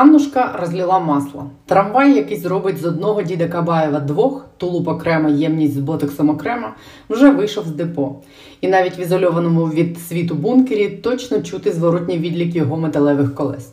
Аннушка 0.00 0.56
розлила 0.60 0.98
масло. 0.98 1.50
Трамвай, 1.66 2.14
який 2.16 2.36
зробить 2.36 2.78
з 2.78 2.84
одного 2.84 3.22
діда 3.22 3.48
Кабаєва 3.48 4.00
двох, 4.00 4.46
тулуп 4.56 4.88
окремо, 4.88 5.28
ємність 5.28 5.74
з 5.74 5.78
ботоксом 5.78 6.30
окремо, 6.30 6.66
вже 7.10 7.30
вийшов 7.30 7.66
з 7.66 7.70
депо. 7.70 8.14
І 8.60 8.68
навіть 8.68 8.98
в 8.98 9.00
ізольованому 9.00 9.64
від 9.64 9.98
світу 9.98 10.34
бункері 10.34 10.88
точно 10.88 11.42
чути 11.42 11.72
зворотні 11.72 12.18
відліки 12.18 12.58
його 12.58 12.76
металевих 12.76 13.34
колес. 13.34 13.72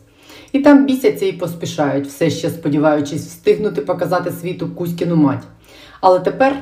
І 0.52 0.58
там 0.58 0.86
бісяться 0.86 1.26
і 1.26 1.32
поспішають, 1.32 2.06
все 2.06 2.30
ще 2.30 2.50
сподіваючись 2.50 3.26
встигнути 3.26 3.80
показати 3.80 4.30
світу 4.30 4.68
Кузькіну 4.74 5.16
мать. 5.16 5.44
Але 6.00 6.20
тепер 6.20 6.56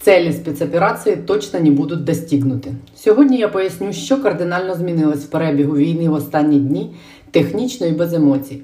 Целі 0.00 0.32
спецоперації 0.32 1.16
точно 1.16 1.60
не 1.60 1.70
будуть 1.70 2.04
достигнути. 2.04 2.72
Сьогодні 2.96 3.38
я 3.38 3.48
поясню, 3.48 3.92
що 3.92 4.22
кардинально 4.22 4.74
змінилось 4.74 5.24
в 5.24 5.30
перебігу 5.30 5.76
війни 5.76 6.08
в 6.08 6.12
останні 6.12 6.58
дні, 6.58 6.94
технічно 7.30 7.86
і 7.86 7.92
без 7.92 8.14
емоцій. 8.14 8.62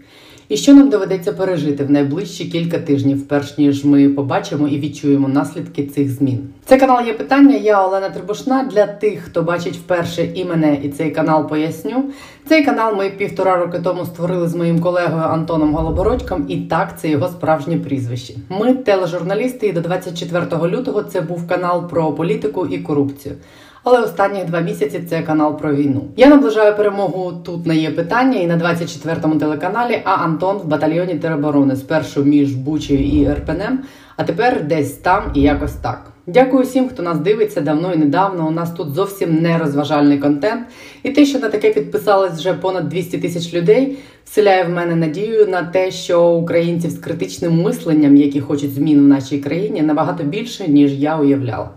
І 0.48 0.56
що 0.56 0.74
нам 0.74 0.88
доведеться 0.88 1.32
пережити 1.32 1.84
в 1.84 1.90
найближчі 1.90 2.44
кілька 2.44 2.78
тижнів, 2.78 3.28
перш 3.28 3.58
ніж 3.58 3.84
ми 3.84 4.08
побачимо 4.08 4.68
і 4.68 4.78
відчуємо 4.78 5.28
наслідки 5.28 5.86
цих 5.86 6.10
змін. 6.10 6.38
Це 6.64 6.76
канал 6.76 7.06
є 7.06 7.12
питання. 7.12 7.56
Я 7.56 7.86
Олена 7.86 8.10
Трибушна. 8.10 8.68
Для 8.72 8.86
тих, 8.86 9.20
хто 9.20 9.42
бачить 9.42 9.76
вперше 9.76 10.28
і 10.34 10.44
мене, 10.44 10.78
і 10.82 10.88
цей 10.88 11.10
канал 11.10 11.48
поясню. 11.48 12.04
Цей 12.48 12.64
канал 12.64 12.96
ми 12.96 13.10
півтора 13.10 13.56
роки 13.56 13.78
тому 13.78 14.04
створили 14.04 14.48
з 14.48 14.54
моїм 14.54 14.80
колегою 14.80 15.22
Антоном 15.22 15.74
Голобородьком, 15.74 16.44
і 16.48 16.56
так 16.56 17.00
це 17.00 17.08
його 17.08 17.28
справжнє 17.28 17.78
прізвище. 17.78 18.34
Ми 18.48 18.74
тележурналісти, 18.74 19.66
і 19.66 19.72
до 19.72 19.80
24 19.80 20.46
лютого 20.68 21.02
це 21.02 21.20
був 21.20 21.48
канал 21.48 21.88
про 21.88 22.12
політику 22.12 22.66
і 22.66 22.78
корупцію. 22.78 23.34
Але 23.84 24.00
останні 24.00 24.44
два 24.44 24.60
місяці 24.60 25.00
це 25.08 25.22
канал 25.22 25.58
про 25.58 25.74
війну. 25.74 26.04
Я 26.16 26.26
наближаю 26.26 26.76
перемогу 26.76 27.32
тут 27.44 27.66
на 27.66 27.74
є 27.74 27.90
питання 27.90 28.38
і 28.38 28.46
на 28.46 28.56
24-му 28.56 29.36
телеканалі. 29.36 30.00
А 30.04 30.14
Антон 30.14 30.56
в 30.56 30.64
батальйоні 30.64 31.14
тероборони 31.14 31.76
спершу 31.76 32.24
між 32.24 32.54
Бучею 32.54 33.00
і 33.00 33.28
РПНМ, 33.28 33.78
а 34.16 34.24
тепер 34.24 34.64
десь 34.64 34.92
там 34.92 35.22
і 35.34 35.40
якось 35.40 35.72
так. 35.72 36.10
Дякую 36.26 36.62
всім, 36.62 36.88
хто 36.88 37.02
нас 37.02 37.18
дивиться 37.18 37.60
давно 37.60 37.94
і 37.94 37.96
недавно. 37.96 38.48
У 38.48 38.50
нас 38.50 38.72
тут 38.72 38.94
зовсім 38.94 39.42
не 39.42 39.58
розважальний 39.58 40.18
контент. 40.18 40.66
І 41.02 41.10
те, 41.10 41.26
що 41.26 41.38
на 41.38 41.48
таке 41.48 41.72
підписалось 41.72 42.32
вже 42.32 42.54
понад 42.54 42.88
200 42.88 43.18
тисяч 43.18 43.54
людей, 43.54 43.98
вселяє 44.24 44.64
в 44.64 44.68
мене 44.68 44.94
надію 44.96 45.46
на 45.46 45.62
те, 45.62 45.90
що 45.90 46.30
українців 46.30 46.90
з 46.90 46.98
критичним 46.98 47.62
мисленням, 47.62 48.16
які 48.16 48.40
хочуть 48.40 48.74
змін 48.74 49.00
в 49.00 49.08
нашій 49.08 49.38
країні, 49.38 49.82
набагато 49.82 50.24
більше 50.24 50.68
ніж 50.68 50.92
я 50.92 51.16
уявляла. 51.18 51.70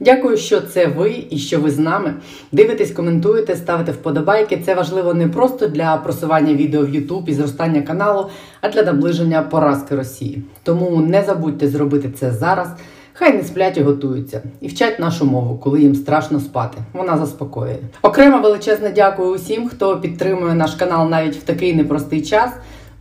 Дякую, 0.00 0.36
що 0.36 0.60
це 0.60 0.86
ви 0.86 1.24
і 1.30 1.38
що 1.38 1.60
ви 1.60 1.70
з 1.70 1.78
нами. 1.78 2.14
Дивитесь, 2.52 2.90
коментуєте, 2.90 3.56
ставите 3.56 3.92
вподобайки. 3.92 4.62
Це 4.66 4.74
важливо 4.74 5.14
не 5.14 5.28
просто 5.28 5.66
для 5.66 5.96
просування 5.96 6.54
відео 6.54 6.80
в 6.82 6.88
YouTube 6.88 7.28
і 7.28 7.34
зростання 7.34 7.82
каналу, 7.82 8.26
а 8.60 8.68
для 8.68 8.82
наближення 8.82 9.42
поразки 9.42 9.96
Росії. 9.96 10.42
Тому 10.62 11.00
не 11.00 11.22
забудьте 11.22 11.68
зробити 11.68 12.10
це 12.10 12.32
зараз. 12.32 12.68
Хай 13.12 13.36
не 13.36 13.42
сплять 13.42 13.76
і 13.76 13.82
готуються 13.82 14.42
і 14.60 14.68
вчать 14.68 15.00
нашу 15.00 15.24
мову, 15.24 15.58
коли 15.58 15.80
їм 15.80 15.94
страшно 15.94 16.40
спати. 16.40 16.78
Вона 16.92 17.18
заспокоює. 17.18 17.76
Окремо 18.02 18.38
величезне 18.38 18.92
дякую 18.94 19.34
усім, 19.34 19.68
хто 19.68 20.00
підтримує 20.00 20.54
наш 20.54 20.74
канал 20.74 21.08
навіть 21.08 21.36
в 21.36 21.42
такий 21.42 21.74
непростий 21.74 22.22
час. 22.22 22.50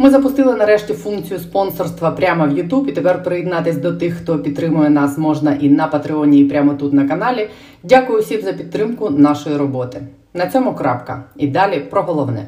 Ми 0.02 0.10
запустили 0.10 0.56
нарешті 0.56 0.94
функцію 0.94 1.40
спонсорства 1.40 2.12
прямо 2.12 2.46
в 2.46 2.50
YouTube, 2.50 2.88
і 2.88 2.92
тепер 2.92 3.24
приєднатись 3.24 3.78
до 3.78 3.94
тих, 3.94 4.14
хто 4.14 4.40
підтримує 4.40 4.90
нас 4.90 5.18
можна 5.18 5.56
і 5.62 5.70
на 5.70 5.88
Патреоні, 5.88 6.40
і 6.40 6.46
прямо 6.46 6.74
тут 6.74 6.94
на 6.94 7.08
каналі. 7.08 7.50
Дякую 7.84 8.22
всім 8.22 8.42
за 8.42 8.54
підтримку 8.54 9.10
нашої 9.10 9.58
роботи. 9.58 10.02
На 10.34 10.48
цьому 10.48 10.76
крапка. 10.76 11.24
І 11.38 11.48
далі 11.48 11.80
про 11.80 12.02
головне. 12.02 12.48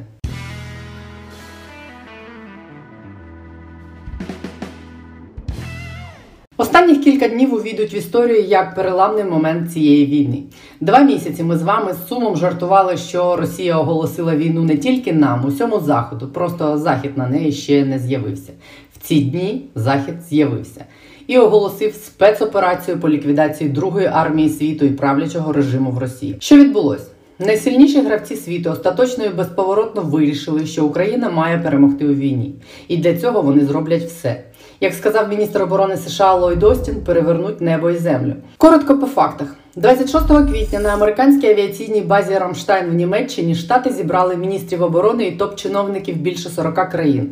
Останніх 6.62 7.02
кілька 7.02 7.28
днів 7.28 7.54
увійдуть 7.54 7.94
в 7.94 7.95
історію 7.95 8.44
як 8.44 8.76
переламний 8.76 9.23
момент 9.23 9.72
цієї 9.72 10.05
війни. 10.05 10.44
Два 10.82 10.99
місяці 10.99 11.44
ми 11.44 11.58
з 11.58 11.64
вами 11.64 11.94
з 11.94 12.08
сумом 12.08 12.36
жартували, 12.38 12.98
що 12.98 13.36
Росія 13.36 13.77
оголосила 13.77 14.36
війну 14.36 14.64
не 14.64 14.77
тільки 14.77 15.14
нам, 15.14 15.45
усьому 15.45 15.80
заходу. 15.80 16.27
Просто 16.27 16.77
захід 16.77 17.17
на 17.17 17.27
неї 17.27 17.52
ще 17.52 17.86
не 17.86 17.99
з'явився. 17.99 18.52
В 18.94 19.08
ці 19.08 19.22
дні 19.22 19.66
захід 19.76 20.16
з'явився 20.30 20.86
і 21.27 21.38
оголосив 21.38 21.94
спецоперацію 21.94 22.99
по 22.99 23.10
ліквідації 23.10 23.70
другої 23.70 24.08
армії 24.08 24.49
світу 24.49 24.86
і 24.86 24.89
правлячого 24.89 25.54
режиму 25.54 25.92
в 25.92 25.98
Росії. 25.98 26.36
Що 26.39 26.55
відбулось? 26.55 27.08
Найсильніші 27.39 28.02
гравці 28.02 28.36
світу 28.36 28.72
остаточно 28.72 29.26
і 29.26 29.30
безповоротно 29.30 30.02
вирішили, 30.02 30.66
що 30.66 30.86
Україна 30.86 31.30
має 31.30 31.58
перемогти 31.58 32.05
у 32.05 32.14
війні, 32.14 32.55
і 32.88 32.98
для 32.98 33.17
цього 33.17 33.42
вони 33.42 33.66
зроблять 33.66 34.04
все. 34.04 34.43
Як 34.83 34.93
сказав 34.93 35.30
міністр 35.30 35.61
оборони 35.61 35.97
США 35.97 36.33
Ллойд 36.33 36.64
Остін, 36.64 36.95
перевернуть 36.95 37.61
небо 37.61 37.89
і 37.89 37.97
землю. 37.97 38.33
Коротко 38.58 38.97
по 38.97 39.08
фактах. 39.08 39.47
26 39.75 40.27
квітня 40.27 40.80
на 40.80 40.93
американській 40.93 41.49
авіаційній 41.49 42.02
базі 42.02 42.37
Рамштайн 42.37 42.89
в 42.89 42.93
Німеччині 42.93 43.55
штати 43.55 43.89
зібрали 43.89 44.37
міністрів 44.37 44.83
оборони 44.83 45.27
і 45.27 45.31
топ-чиновників 45.31 46.15
більше 46.15 46.49
40 46.49 46.89
країн. 46.92 47.31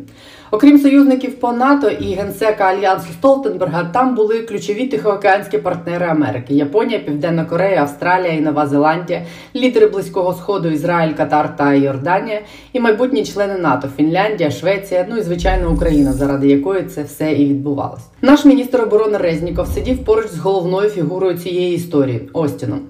Окрім 0.52 0.78
союзників 0.78 1.40
по 1.40 1.52
НАТО 1.52 1.90
і 1.90 2.14
генсека 2.14 2.64
Альянсу 2.64 3.06
Столтенберга, 3.12 3.84
там 3.84 4.14
були 4.14 4.42
ключові 4.42 4.86
тихоокеанські 4.86 5.58
партнери 5.58 6.06
Америки: 6.06 6.54
Японія, 6.54 6.98
Південна 6.98 7.44
Корея, 7.44 7.80
Австралія 7.80 8.32
і 8.32 8.40
Нова 8.40 8.66
Зеландія, 8.66 9.22
лідери 9.56 9.86
Близького 9.86 10.32
Сходу, 10.34 10.68
Ізраїль, 10.68 11.12
Катар 11.12 11.56
та 11.56 11.74
Йорданія, 11.74 12.40
і 12.72 12.80
майбутні 12.80 13.24
члени 13.24 13.58
НАТО 13.58 13.88
Фінляндія, 13.96 14.50
Швеція, 14.50 15.06
ну 15.10 15.16
і 15.16 15.22
звичайно 15.22 15.70
Україна, 15.70 16.12
заради 16.12 16.48
якої 16.48 16.82
це 16.82 17.02
все 17.02 17.32
і 17.32 17.48
відбувалось. 17.48 18.04
Наш 18.22 18.44
міністр 18.44 18.82
оборони 18.82 19.18
Резніков 19.18 19.66
сидів 19.66 20.04
поруч 20.04 20.26
з 20.26 20.38
головною 20.38 20.90
фігурою 20.90 21.38
цієї 21.38 21.74
історії 21.74 22.28
Остіном. 22.32 22.80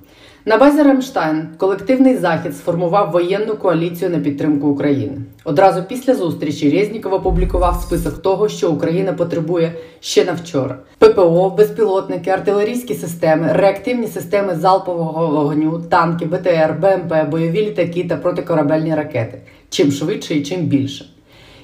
На 0.44 0.58
базі 0.58 0.82
Рамштайн 0.82 1.48
колективний 1.56 2.16
захід 2.16 2.56
сформував 2.56 3.10
воєнну 3.10 3.56
коаліцію 3.56 4.10
на 4.10 4.18
підтримку 4.18 4.68
України. 4.68 5.18
Одразу 5.44 5.82
після 5.82 6.14
зустрічі 6.14 6.70
Резніков 6.70 7.12
опублікував 7.12 7.80
список 7.82 8.22
того, 8.22 8.48
що 8.48 8.70
Україна 8.70 9.12
потребує 9.12 9.72
ще 10.00 10.24
на 10.24 10.32
вчора: 10.32 10.76
ППО, 10.98 11.50
безпілотники, 11.50 12.30
артилерійські 12.30 12.94
системи, 12.94 13.52
реактивні 13.52 14.06
системи 14.06 14.54
залпового 14.54 15.26
вогню, 15.26 15.82
танки, 15.90 16.26
БТР, 16.26 16.76
БМП, 16.80 17.30
бойові 17.30 17.62
літаки 17.62 18.04
та 18.04 18.16
протикорабельні 18.16 18.94
ракети. 18.94 19.38
Чим 19.68 19.92
швидше 19.92 20.34
і 20.34 20.42
чим 20.42 20.60
більше. 20.60 21.04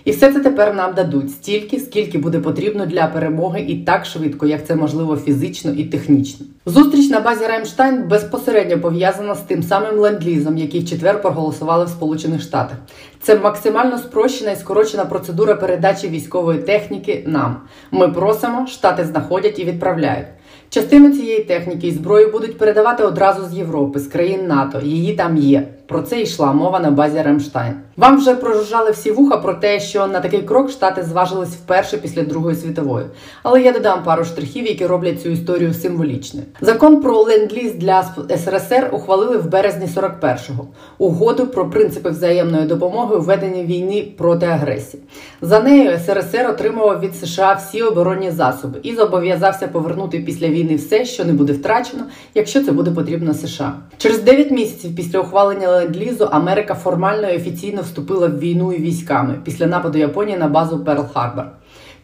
І 0.07 0.11
все 0.11 0.33
це 0.33 0.41
тепер 0.41 0.75
нам 0.75 0.95
дадуть 0.95 1.31
стільки, 1.31 1.81
скільки 1.81 2.19
буде 2.19 2.39
потрібно 2.39 2.87
для 2.87 3.07
перемоги, 3.07 3.65
і 3.69 3.77
так 3.77 4.07
швидко, 4.07 4.47
як 4.47 4.67
це 4.67 4.77
можливо 4.77 5.17
фізично 5.17 5.73
і 5.73 5.85
технічно. 5.85 6.47
Зустріч 6.67 7.11
на 7.11 7.21
базі 7.21 7.47
Раймштайн 7.47 8.09
безпосередньо 8.09 8.81
пов'язана 8.81 9.35
з 9.35 9.41
тим 9.41 9.63
самим 9.63 9.95
ленд-лізом, 9.95 10.57
який 10.57 10.81
в 10.81 10.89
четвер 10.89 11.23
проголосували 11.23 11.85
в 11.85 11.89
Сполучених 11.89 12.43
Штатах. 12.43 12.77
Це 13.23 13.39
максимально 13.39 13.99
спрощена 13.99 14.51
і 14.51 14.57
скорочена 14.57 15.05
процедура 15.05 15.55
передачі 15.55 16.09
військової 16.09 16.59
техніки 16.59 17.25
нам. 17.27 17.57
Ми 17.91 18.09
просимо, 18.09 18.67
штати 18.67 19.05
знаходять 19.05 19.59
і 19.59 19.65
відправляють. 19.65 20.27
Частину 20.69 21.13
цієї 21.13 21.45
техніки 21.45 21.89
і 21.89 21.93
зброї 21.93 22.27
будуть 22.27 22.59
передавати 22.59 23.03
одразу 23.03 23.49
з 23.49 23.55
Європи, 23.55 23.99
з 23.99 24.07
країн 24.07 24.47
НАТО. 24.47 24.81
Її 24.83 25.15
там 25.15 25.37
є. 25.37 25.69
Про 25.87 26.03
це 26.03 26.21
йшла 26.21 26.53
мова 26.53 26.81
на 26.81 26.91
базі 26.91 27.23
Ремштайн. 27.23 27.75
Вам 27.97 28.19
вже 28.19 28.35
прожужжали 28.35 28.91
всі 28.91 29.11
вуха 29.11 29.37
про 29.37 29.55
те, 29.55 29.81
що 29.81 30.07
на 30.07 30.21
такий 30.21 30.43
крок 30.43 30.71
штати 30.71 31.03
зважились 31.03 31.49
вперше 31.49 31.97
після 31.97 32.23
Другої 32.23 32.57
світової. 32.57 33.07
Але 33.43 33.63
я 33.63 33.73
додам 33.73 34.03
пару 34.05 34.25
штрихів, 34.25 34.67
які 34.67 34.87
роблять 34.87 35.23
цю 35.23 35.29
історію 35.29 35.75
символічною. 35.75 36.47
Закон 36.61 37.03
про 37.03 37.23
ленд-ліз 37.23 37.75
для 37.75 38.05
СРСР 38.45 38.91
ухвалили 38.93 39.37
в 39.39 39.49
березні 39.49 39.89
41-го. 39.97 40.67
Угоду 40.99 41.47
про 41.47 41.71
принципи 41.71 42.11
взаємної 42.11 42.67
допомоги 42.67 43.17
у 43.17 43.21
веденні 43.21 43.65
війни 43.65 44.09
проти 44.19 44.47
агресії. 44.47 45.03
За 45.43 45.61
нею 45.61 45.99
СРСР 46.07 46.47
отримував 46.51 47.01
від 47.01 47.17
США 47.17 47.53
всі 47.53 47.83
оборонні 47.83 48.31
засоби 48.31 48.79
і 48.83 48.95
зобов'язався 48.95 49.69
повернути 49.69 50.21
після 50.21 50.49
війни 50.49 50.77
все, 50.77 51.05
що 51.05 51.25
не 51.25 51.33
буде 51.33 51.53
втрачено, 51.53 52.03
якщо 52.35 52.65
це 52.65 52.73
буде 52.73 52.91
потрібно 52.91 53.35
США. 53.35 53.75
Через 53.97 54.23
9 54.23 54.51
місяців 54.51 54.97
після 54.97 55.21
ухвалення 55.21 55.69
ленд-лізу 55.69 56.29
Америка 56.31 56.75
формально 56.75 57.31
і 57.31 57.37
офіційно 57.37 57.83
вступила 57.87 58.27
в 58.27 58.39
війну 58.39 58.73
і 58.73 58.79
військами 58.79 59.35
після 59.45 59.67
нападу 59.67 59.99
Японії 59.99 60.39
на 60.39 60.49
базу 60.49 60.77
Перл-Харбор. 60.77 61.45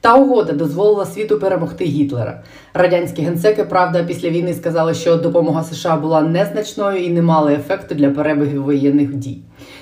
Та 0.01 0.15
угода 0.15 0.53
дозволила 0.53 1.07
світу 1.07 1.39
перемогти 1.39 1.85
Гітлера. 1.85 2.43
Радянські 2.75 3.23
генсеки, 3.23 3.65
правда, 3.65 4.05
після 4.05 4.31
війни 4.31 4.55
сказали, 4.55 4.95
що 4.95 5.17
допомога 5.17 5.65
США 5.65 5.97
була 5.97 6.23
незначною 6.23 7.05
і 7.05 7.09
не 7.09 7.23
мала 7.23 7.53
ефекту 7.53 7.95
для 7.95 8.11
перебігів 8.11 8.65
воєнних 8.65 9.15
дій. 9.15 9.39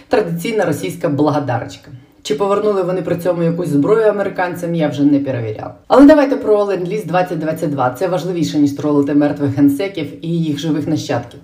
Традиційна 0.08 0.64
російська 0.64 1.08
благодарочка. 1.08 1.90
Чи 2.22 2.34
повернули 2.34 2.82
вони 2.82 3.02
при 3.02 3.16
цьому 3.16 3.42
якусь 3.42 3.68
зброю 3.68 4.06
американцям, 4.06 4.74
я 4.74 4.88
вже 4.88 5.02
не 5.02 5.18
перевіряла. 5.18 5.74
Але 5.88 6.06
давайте 6.06 6.36
про 6.36 6.64
ленд-ліз 6.64 7.04
2022. 7.04 7.90
Це 7.90 8.08
важливіше 8.08 8.58
ніж 8.58 8.72
тролити 8.72 9.14
мертвих 9.14 9.50
генсеків 9.50 10.24
і 10.24 10.28
їх 10.28 10.58
живих 10.58 10.88
нащадків. 10.88 11.40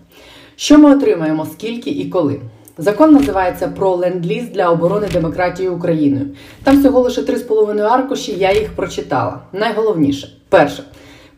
Що 0.57 0.79
ми 0.79 0.97
отримаємо, 0.97 1.47
скільки 1.53 1.91
і 1.91 2.05
коли? 2.05 2.41
Закон 2.79 3.13
називається 3.13 3.69
про 3.69 3.95
ленд-ліз 3.95 4.49
для 4.49 4.71
оборони 4.71 5.09
демократії 5.13 5.69
Україною. 5.69 6.27
Там 6.65 6.81
всього 6.81 7.01
лише 7.01 7.23
три 7.23 7.37
з 7.37 7.43
половиною 7.43 7.89
аркуші. 7.89 8.37
Я 8.39 8.53
їх 8.53 8.73
прочитала. 8.73 9.39
Найголовніше, 9.53 10.29
перше. 10.49 10.83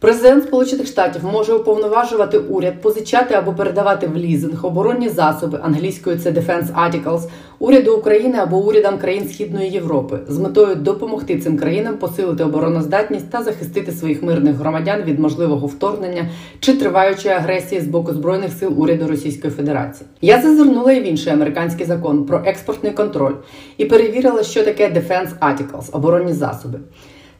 Президент 0.00 0.44
Сполучених 0.44 0.86
Штатів 0.86 1.24
може 1.24 1.52
уповноважувати 1.52 2.38
уряд 2.38 2.82
позичати 2.82 3.34
або 3.34 3.52
передавати 3.52 4.06
в 4.06 4.16
лізинг 4.16 4.66
оборонні 4.66 5.08
засоби 5.08 5.60
англійською 5.62 6.18
це 6.18 6.30
Defense 6.30 6.74
Articles, 6.74 7.28
уряду 7.58 7.96
України 7.96 8.38
або 8.38 8.56
урядам 8.58 8.98
країн 8.98 9.28
Східної 9.28 9.70
Європи 9.70 10.18
з 10.28 10.38
метою 10.38 10.74
допомогти 10.74 11.38
цим 11.38 11.58
країнам 11.58 11.96
посилити 11.96 12.44
обороноздатність 12.44 13.30
та 13.30 13.42
захистити 13.42 13.92
своїх 13.92 14.22
мирних 14.22 14.56
громадян 14.56 15.02
від 15.02 15.18
можливого 15.18 15.66
вторгнення 15.66 16.28
чи 16.60 16.76
триваючої 16.76 17.34
агресії 17.34 17.80
з 17.80 17.86
боку 17.86 18.12
збройних 18.12 18.52
сил 18.52 18.82
уряду 18.82 19.08
Російської 19.08 19.52
Федерації. 19.52 20.08
Я 20.20 20.42
зазирнула 20.42 20.92
і 20.92 21.00
в 21.00 21.04
інший 21.04 21.32
американський 21.32 21.86
закон 21.86 22.26
про 22.26 22.42
експортний 22.44 22.92
контроль 22.92 23.34
і 23.76 23.84
перевірила, 23.84 24.42
що 24.42 24.64
таке 24.64 24.88
Defense 24.88 25.38
Articles– 25.40 25.90
оборонні 25.92 26.32
засоби. 26.32 26.78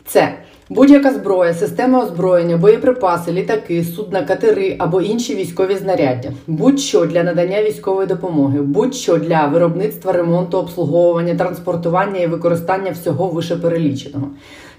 Це 0.07 0.35
Будь-яка 0.71 1.13
зброя, 1.13 1.55
система 1.55 2.03
озброєння, 2.03 2.57
боєприпаси, 2.57 3.33
літаки, 3.33 3.85
судна, 3.85 4.23
катери 4.23 4.77
або 4.79 5.01
інші 5.01 5.35
військові 5.35 5.77
знаряддя, 5.77 6.33
будь-що 6.47 7.07
для 7.07 7.23
надання 7.23 7.63
військової 7.63 8.07
допомоги, 8.07 8.63
будь-що 8.63 9.17
для 9.17 9.47
виробництва, 9.47 10.13
ремонту, 10.13 10.59
обслуговування, 10.59 11.35
транспортування 11.35 12.21
і 12.21 12.27
використання 12.27 12.91
всього 12.91 13.29
вишепереліченого, 13.29 14.29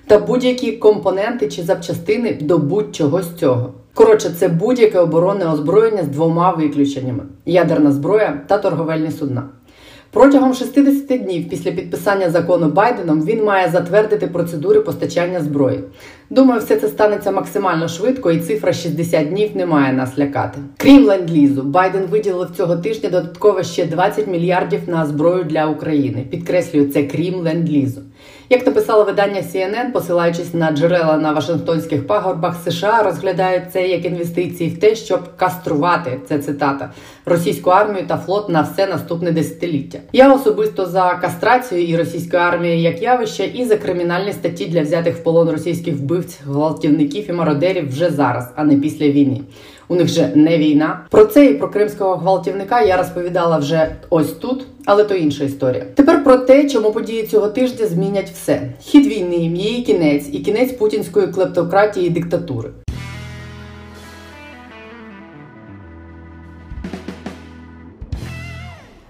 та 0.07 0.19
будь-які 0.19 0.71
компоненти 0.71 1.47
чи 1.47 1.63
запчастини 1.63 2.37
до 2.41 2.57
будь-чого 2.57 3.21
з 3.21 3.33
цього. 3.33 3.73
Коротше, 3.93 4.29
це 4.29 4.47
будь-яке 4.47 4.99
оборонне 4.99 5.51
озброєння 5.51 6.03
з 6.03 6.07
двома 6.07 6.51
виключеннями: 6.51 7.23
ядерна 7.45 7.91
зброя 7.91 8.41
та 8.47 8.57
торговельні 8.57 9.11
судна. 9.11 9.43
Протягом 10.11 10.53
60 10.53 11.23
днів 11.23 11.49
після 11.49 11.71
підписання 11.71 12.29
закону 12.29 12.69
Байденом 12.69 13.25
він 13.25 13.43
має 13.43 13.69
затвердити 13.69 14.27
процедури 14.27 14.81
постачання 14.81 15.41
зброї. 15.41 15.79
Думаю, 16.29 16.61
все 16.61 16.75
це 16.75 16.87
станеться 16.87 17.31
максимально 17.31 17.87
швидко, 17.87 18.31
і 18.31 18.39
цифра 18.39 18.73
60 18.73 19.29
днів 19.29 19.49
не 19.55 19.65
має 19.65 19.93
нас 19.93 20.19
лякати. 20.19 20.59
Крім 20.77 21.05
ленд-лізу, 21.05 21.63
Байден 21.63 22.05
виділив 22.05 22.47
цього 22.57 22.75
тижня 22.75 23.09
додатково 23.09 23.63
ще 23.63 23.85
20 23.85 24.27
мільярдів 24.27 24.79
на 24.87 25.05
зброю 25.05 25.43
для 25.43 25.65
України. 25.65 26.25
Підкреслюю, 26.29 26.89
це 26.89 27.03
крім 27.03 27.35
ленд-лізу. 27.35 28.01
Як 28.51 28.65
написало 28.65 29.03
видання 29.03 29.41
CNN, 29.41 29.91
посилаючись 29.91 30.53
на 30.53 30.71
джерела 30.71 31.17
на 31.17 31.31
Вашингтонських 31.31 32.07
пагорбах, 32.07 32.55
США 32.65 33.03
розглядають 33.03 33.63
це 33.73 33.87
як 33.87 34.05
інвестиції 34.05 34.69
в 34.69 34.79
те, 34.79 34.95
щоб 34.95 35.35
каструвати 35.35 36.19
це 36.27 36.39
цитата 36.39 36.91
російську 37.25 37.69
армію 37.69 38.07
та 38.07 38.17
флот 38.17 38.49
на 38.49 38.61
все 38.61 38.87
наступне 38.87 39.31
десятиліття. 39.31 39.99
Я 40.13 40.33
особисто 40.33 40.85
за 40.85 41.19
кастрацію 41.21 41.87
і 41.87 41.97
російської 41.97 42.41
армії 42.41 42.81
як 42.81 43.01
явище, 43.01 43.45
і 43.45 43.65
за 43.65 43.77
кримінальні 43.77 44.33
статті 44.33 44.65
для 44.65 44.81
взятих 44.81 45.15
в 45.15 45.23
полон 45.23 45.49
російських 45.49 45.95
вбивць, 45.95 46.39
гвалтівників 46.45 47.29
і 47.29 47.33
мародерів 47.33 47.89
вже 47.89 48.09
зараз, 48.09 48.53
а 48.55 48.63
не 48.63 48.75
після 48.75 49.09
війни. 49.09 49.41
У 49.91 49.95
них 49.95 50.07
же 50.07 50.31
не 50.35 50.57
війна. 50.57 51.05
Про 51.09 51.25
це 51.25 51.45
і 51.45 51.53
про 51.53 51.69
кримського 51.69 52.15
гвалтівника 52.15 52.81
я 52.81 52.97
розповідала 52.97 53.57
вже 53.57 53.95
ось 54.09 54.31
тут, 54.31 54.65
але 54.85 55.03
то 55.03 55.15
інша 55.15 55.43
історія. 55.43 55.85
Тепер 55.95 56.23
про 56.23 56.37
те, 56.37 56.69
чому 56.69 56.91
події 56.91 57.23
цього 57.23 57.47
тижня 57.47 57.85
змінять 57.85 58.29
все: 58.29 58.61
хід 58.81 59.07
війни, 59.07 59.35
її 59.35 59.83
кінець 59.83 60.29
і 60.31 60.39
кінець 60.39 60.71
путінської 60.71 61.27
клептократії 61.27 62.07
і 62.07 62.09
диктатури. 62.09 62.69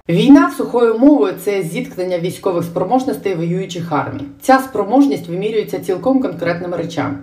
Війна 0.09 0.51
сухою 0.57 0.97
мовою 0.97 1.33
це 1.43 1.61
зіткнення 1.61 2.19
військових 2.19 2.63
спроможностей 2.63 3.35
воюючих 3.35 3.91
армій. 3.91 4.21
Ця 4.41 4.59
спроможність 4.59 5.27
вимірюється 5.27 5.79
цілком 5.79 6.21
конкретними 6.21 6.77
речами. 6.77 7.17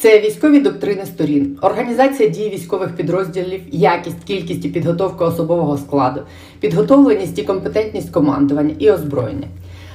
Це 0.00 0.20
військові 0.20 0.60
доктрини 0.60 1.06
сторін, 1.06 1.58
організація 1.62 2.28
дій 2.28 2.48
військових 2.48 2.96
підрозділів, 2.96 3.60
якість, 3.70 4.24
кількість 4.24 4.64
і 4.64 4.68
підготовка 4.68 5.24
особового 5.24 5.78
складу, 5.78 6.20
підготовленість 6.60 7.38
і 7.38 7.42
компетентність 7.42 8.10
командування 8.10 8.74
і 8.78 8.90
озброєння. 8.90 9.46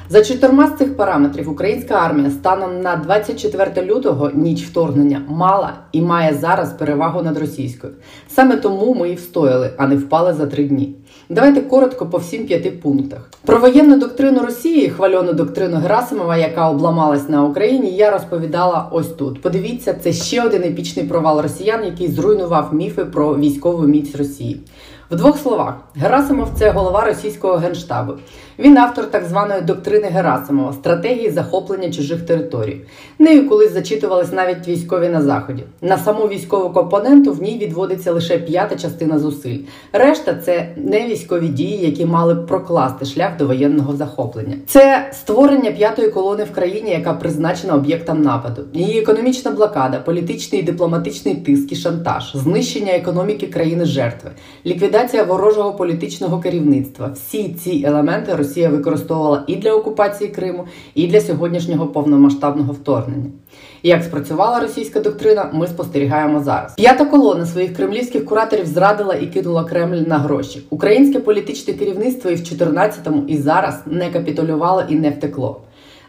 За 0.10 0.24
чотирма 0.24 0.68
з 0.68 0.78
цих 0.78 0.98
параметрів 0.98 1.50
українська 1.50 1.96
армія 1.96 2.30
станом 2.30 2.82
на 2.82 2.96
24 2.96 3.86
лютого 3.86 4.32
ніч 4.34 4.64
вторгнення 4.64 5.22
мала 5.28 5.74
і 5.92 6.02
має 6.02 6.34
зараз 6.34 6.74
перевагу 6.74 7.22
над 7.22 7.38
російською. 7.38 7.94
Саме 8.28 8.58
тому 8.58 8.94
ми 8.94 9.10
і 9.10 9.16
встояли, 9.16 9.70
а 9.78 9.88
не 9.88 9.96
впали 9.96 10.34
за 10.34 10.48
три 10.48 10.64
дні. 10.64 10.96
Давайте 11.34 11.62
коротко 11.62 12.06
по 12.06 12.18
всім 12.18 12.46
п'яти 12.46 12.72
пунктах. 12.72 13.30
Про 13.46 13.60
воєнну 13.60 14.00
доктрину 14.00 14.40
Росії, 14.40 14.90
хвальону 14.90 15.34
доктрину 15.34 15.78
Герасимова, 15.78 16.38
яка 16.38 16.70
обламалась 16.70 17.30
на 17.30 17.44
Україні, 17.44 17.92
я 17.92 18.12
розповідала 18.12 18.90
ось 18.92 19.08
тут. 19.08 19.42
Подивіться, 19.42 19.94
це 19.94 20.14
ще 20.14 20.44
один 20.44 20.64
епічний 20.64 21.06
провал 21.06 21.42
росіян, 21.42 21.86
який 21.86 22.08
зруйнував 22.08 22.74
міфи 22.74 23.06
про 23.06 23.36
військову 23.36 23.88
міць 23.88 24.16
Росії. 24.16 24.60
В 25.12 25.16
двох 25.16 25.38
словах, 25.38 25.76
Герасимов 25.96 26.50
це 26.56 26.70
голова 26.70 27.06
російського 27.06 27.54
генштабу. 27.56 28.14
Він 28.60 28.78
автор 28.78 29.12
так 29.12 29.26
званої 29.26 29.62
доктрини 29.62 30.08
Герасимова, 30.08 30.74
стратегії 30.74 31.32
захоплення 31.32 31.92
чужих 31.92 32.22
територій. 32.22 32.82
Нею 33.20 33.50
колись 33.50 33.74
зачитувались 33.74 34.32
навіть 34.32 34.68
військові 34.68 35.10
на 35.10 35.22
заході. 35.22 35.64
На 35.82 35.98
саму 35.98 36.28
військову 36.28 36.70
компоненту 36.70 37.34
в 37.34 37.42
ній 37.42 37.58
відводиться 37.58 38.12
лише 38.12 38.38
п'ята 38.38 38.76
частина 38.76 39.20
зусиль. 39.20 39.58
Решта 39.94 40.36
це 40.36 40.70
не 40.78 41.08
військові 41.08 41.48
дії, 41.48 41.86
які 41.86 42.06
мали 42.06 42.34
б 42.34 42.48
прокласти 42.48 43.06
шлях 43.06 43.38
до 43.38 43.48
воєнного 43.48 43.96
захоплення. 43.96 44.56
Це 44.68 45.10
створення 45.14 45.72
п'ятої 45.72 46.10
колони 46.10 46.44
в 46.44 46.52
країні, 46.52 46.92
яка 46.92 47.14
призначена 47.14 47.74
об'єктом 47.74 48.22
нападу. 48.22 48.62
Її 48.74 49.00
економічна 49.00 49.52
блокада, 49.52 50.00
політичний 50.00 50.62
і 50.62 50.64
дипломатичний 50.64 51.36
тиск 51.36 51.72
і 51.72 51.76
шантаж, 51.76 52.32
знищення 52.36 52.94
економіки 52.94 53.48
країни 53.48 53.86
жертви, 53.86 54.32
ліквідація 54.66 54.93
ворожого 55.28 55.74
політичного 55.74 56.40
керівництва. 56.40 57.12
Всі 57.16 57.54
ці 57.54 57.84
елементи 57.88 58.36
Росія 58.36 58.70
використовувала 58.70 59.44
і 59.48 59.56
для 59.56 59.74
окупації 59.74 60.30
Криму, 60.30 60.68
і 60.96 61.08
для 61.08 61.22
сьогоднішнього 61.22 61.88
повномасштабного 61.88 62.74
вторгнення. 62.74 63.30
Як 63.84 64.04
спрацювала 64.04 64.60
російська 64.60 65.00
доктрина, 65.00 65.50
ми 65.54 65.68
спостерігаємо 65.68 66.44
зараз. 66.44 66.76
П'ята 66.76 67.06
колона 67.06 67.46
своїх 67.46 67.76
кремлівських 67.76 68.26
кураторів 68.26 68.66
зрадила 68.66 69.14
і 69.14 69.28
кинула 69.28 69.64
Кремль 69.64 70.04
на 70.08 70.18
гроші. 70.18 70.62
Українське 70.70 71.20
політичне 71.20 71.74
керівництво 71.74 72.32
і 72.32 72.36
в 72.36 72.40
14-му, 72.40 73.24
і 73.28 73.38
зараз 73.38 73.82
не 73.86 74.10
капітулювало 74.10 74.84
і 74.90 74.96
не 74.96 75.10
втекло. 75.10 75.62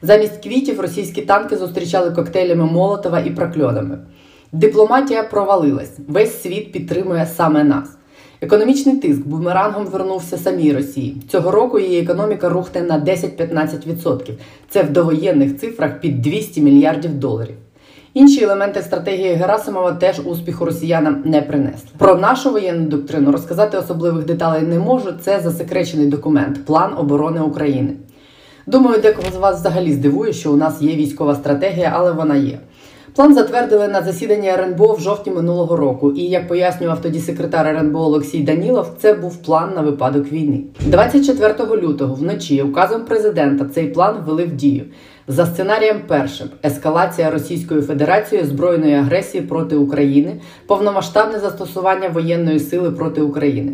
Замість 0.03 0.43
квітів 0.43 0.81
російські 0.81 1.23
танки 1.23 1.57
зустрічали 1.57 2.11
коктейлями 2.11 2.65
Молотова 2.65 3.20
і 3.20 3.31
прокльонами. 3.31 3.99
Дипломатія 4.53 5.23
провалилась. 5.23 5.99
Весь 6.08 6.43
світ 6.43 6.73
підтримує 6.73 7.27
саме 7.27 7.65
нас. 7.65 7.89
Економічний 8.44 8.96
тиск 8.96 9.27
бумерангом 9.27 9.86
вернувся 9.86 10.39
самій 10.39 10.72
Росії. 10.72 11.17
Цього 11.29 11.51
року 11.51 11.79
її 11.79 12.01
економіка 12.01 12.48
рухне 12.48 12.82
на 12.82 13.01
10-15%. 13.01 14.32
Це 14.69 14.82
в 14.82 14.91
довоєнних 14.91 15.58
цифрах 15.58 16.01
під 16.01 16.22
200 16.22 16.60
мільярдів 16.60 17.15
доларів. 17.15 17.55
Інші 18.15 18.44
елементи 18.44 18.82
стратегії 18.82 19.34
Герасимова 19.34 19.93
теж 19.93 20.20
успіху 20.24 20.65
росіянам 20.65 21.22
не 21.24 21.43
принесли. 21.43 21.89
Про 21.98 22.15
нашу 22.15 22.51
воєнну 22.51 22.89
доктрину 22.89 23.32
розказати 23.32 23.79
особливих 23.79 24.24
деталей 24.24 24.63
не 24.63 24.79
можу. 24.79 25.13
Це 25.20 25.41
засекречений 25.41 26.06
документ 26.06 26.65
План 26.65 26.94
оборони 26.98 27.41
України. 27.41 27.93
Думаю, 28.67 29.01
декого 29.01 29.29
з 29.34 29.36
вас 29.36 29.60
взагалі 29.60 29.93
здивує, 29.93 30.32
що 30.32 30.53
у 30.53 30.56
нас 30.56 30.82
є 30.82 30.96
військова 30.96 31.34
стратегія, 31.34 31.93
але 31.94 32.13
вона 32.13 32.36
є. 32.36 32.58
План 33.17 33.35
затвердили 33.35 33.89
на 33.89 34.03
засіданні 34.03 34.49
РНБО 34.49 34.93
в 34.93 35.01
жовтні 35.01 35.33
минулого 35.33 35.77
року. 35.77 36.13
І 36.13 36.23
як 36.23 36.49
пояснював 36.49 37.01
тоді 37.03 37.21
секретар 37.21 37.67
РНБО 37.67 37.99
Олексій 37.99 38.43
Данілов, 38.43 38.87
це 38.99 39.15
був 39.15 39.37
план 39.37 39.73
на 39.75 39.83
випадок 39.83 40.33
війни. 40.33 40.61
24 40.81 41.55
лютого 41.83 42.15
вночі 42.15 42.63
указом 42.63 43.05
президента 43.05 43.65
цей 43.65 43.87
план 43.87 44.17
ввели 44.27 44.44
в 44.44 44.53
дію. 44.53 44.85
За 45.29 45.47
сценарієм 45.47 46.01
першим 46.06 46.49
ескалація 46.65 47.31
Російською 47.31 47.83
Федерацією 47.83 48.49
збройної 48.49 48.94
агресії 48.94 49.44
проти 49.44 49.77
України, 49.77 50.41
повномасштабне 50.67 51.39
застосування 51.39 52.09
воєнної 52.09 52.61
сили 52.61 52.91
проти 52.91 53.21
України. 53.21 53.73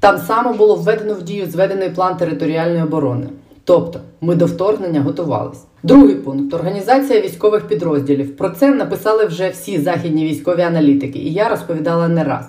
Там 0.00 0.18
само 0.18 0.52
було 0.52 0.74
введено 0.74 1.14
в 1.14 1.22
дію 1.22 1.46
зведений 1.46 1.90
план 1.90 2.16
територіальної 2.16 2.82
оборони. 2.82 3.26
Тобто 3.66 4.00
ми 4.20 4.34
до 4.34 4.46
вторгнення 4.46 5.00
готувалися. 5.00 5.60
Другий 5.82 6.14
пункт 6.14 6.54
організація 6.54 7.20
військових 7.20 7.68
підрозділів. 7.68 8.36
Про 8.36 8.50
це 8.50 8.74
написали 8.74 9.24
вже 9.24 9.48
всі 9.48 9.80
західні 9.80 10.24
військові 10.24 10.62
аналітики, 10.62 11.18
і 11.18 11.32
я 11.32 11.48
розповідала 11.48 12.08
не 12.08 12.24
раз. 12.24 12.44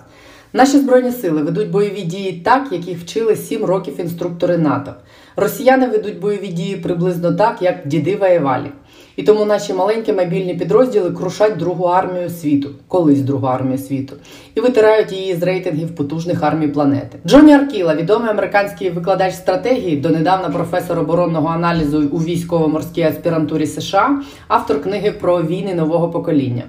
Наші 0.53 0.77
збройні 0.79 1.11
сили 1.11 1.41
ведуть 1.41 1.71
бойові 1.71 2.01
дії 2.01 2.41
так, 2.45 2.67
як 2.71 2.87
їх 2.87 2.99
вчили 2.99 3.35
7 3.35 3.65
років 3.65 3.99
інструктори 3.99 4.57
НАТО. 4.57 4.93
Росіяни 5.35 5.87
ведуть 5.87 6.19
бойові 6.19 6.47
дії 6.47 6.75
приблизно 6.75 7.33
так, 7.33 7.61
як 7.61 7.87
діди 7.87 8.15
воювали. 8.15 8.69
І 9.17 9.23
тому 9.23 9.45
наші 9.45 9.73
маленькі 9.73 10.13
мобільні 10.13 10.53
підрозділи 10.53 11.11
крушать 11.11 11.57
другу 11.57 11.85
армію 11.85 12.29
світу, 12.29 12.69
колись 12.87 13.21
другу 13.21 13.47
армію 13.47 13.77
світу, 13.77 14.15
і 14.55 14.61
витирають 14.61 15.11
її 15.11 15.35
з 15.35 15.43
рейтингів 15.43 15.95
потужних 15.95 16.43
армій 16.43 16.67
планети. 16.67 17.17
Джоні 17.27 17.53
Аркіла, 17.53 17.95
відомий 17.95 18.29
американський 18.29 18.89
викладач 18.89 19.33
стратегії, 19.33 19.97
донедавна 19.97 20.49
професор 20.49 20.99
оборонного 20.99 21.47
аналізу 21.47 22.09
у 22.11 22.17
військово-морській 22.17 23.01
аспірантурі 23.01 23.65
США, 23.65 24.21
автор 24.47 24.81
книги 24.81 25.11
про 25.11 25.43
війни 25.43 25.73
нового 25.73 26.09
покоління. 26.09 26.63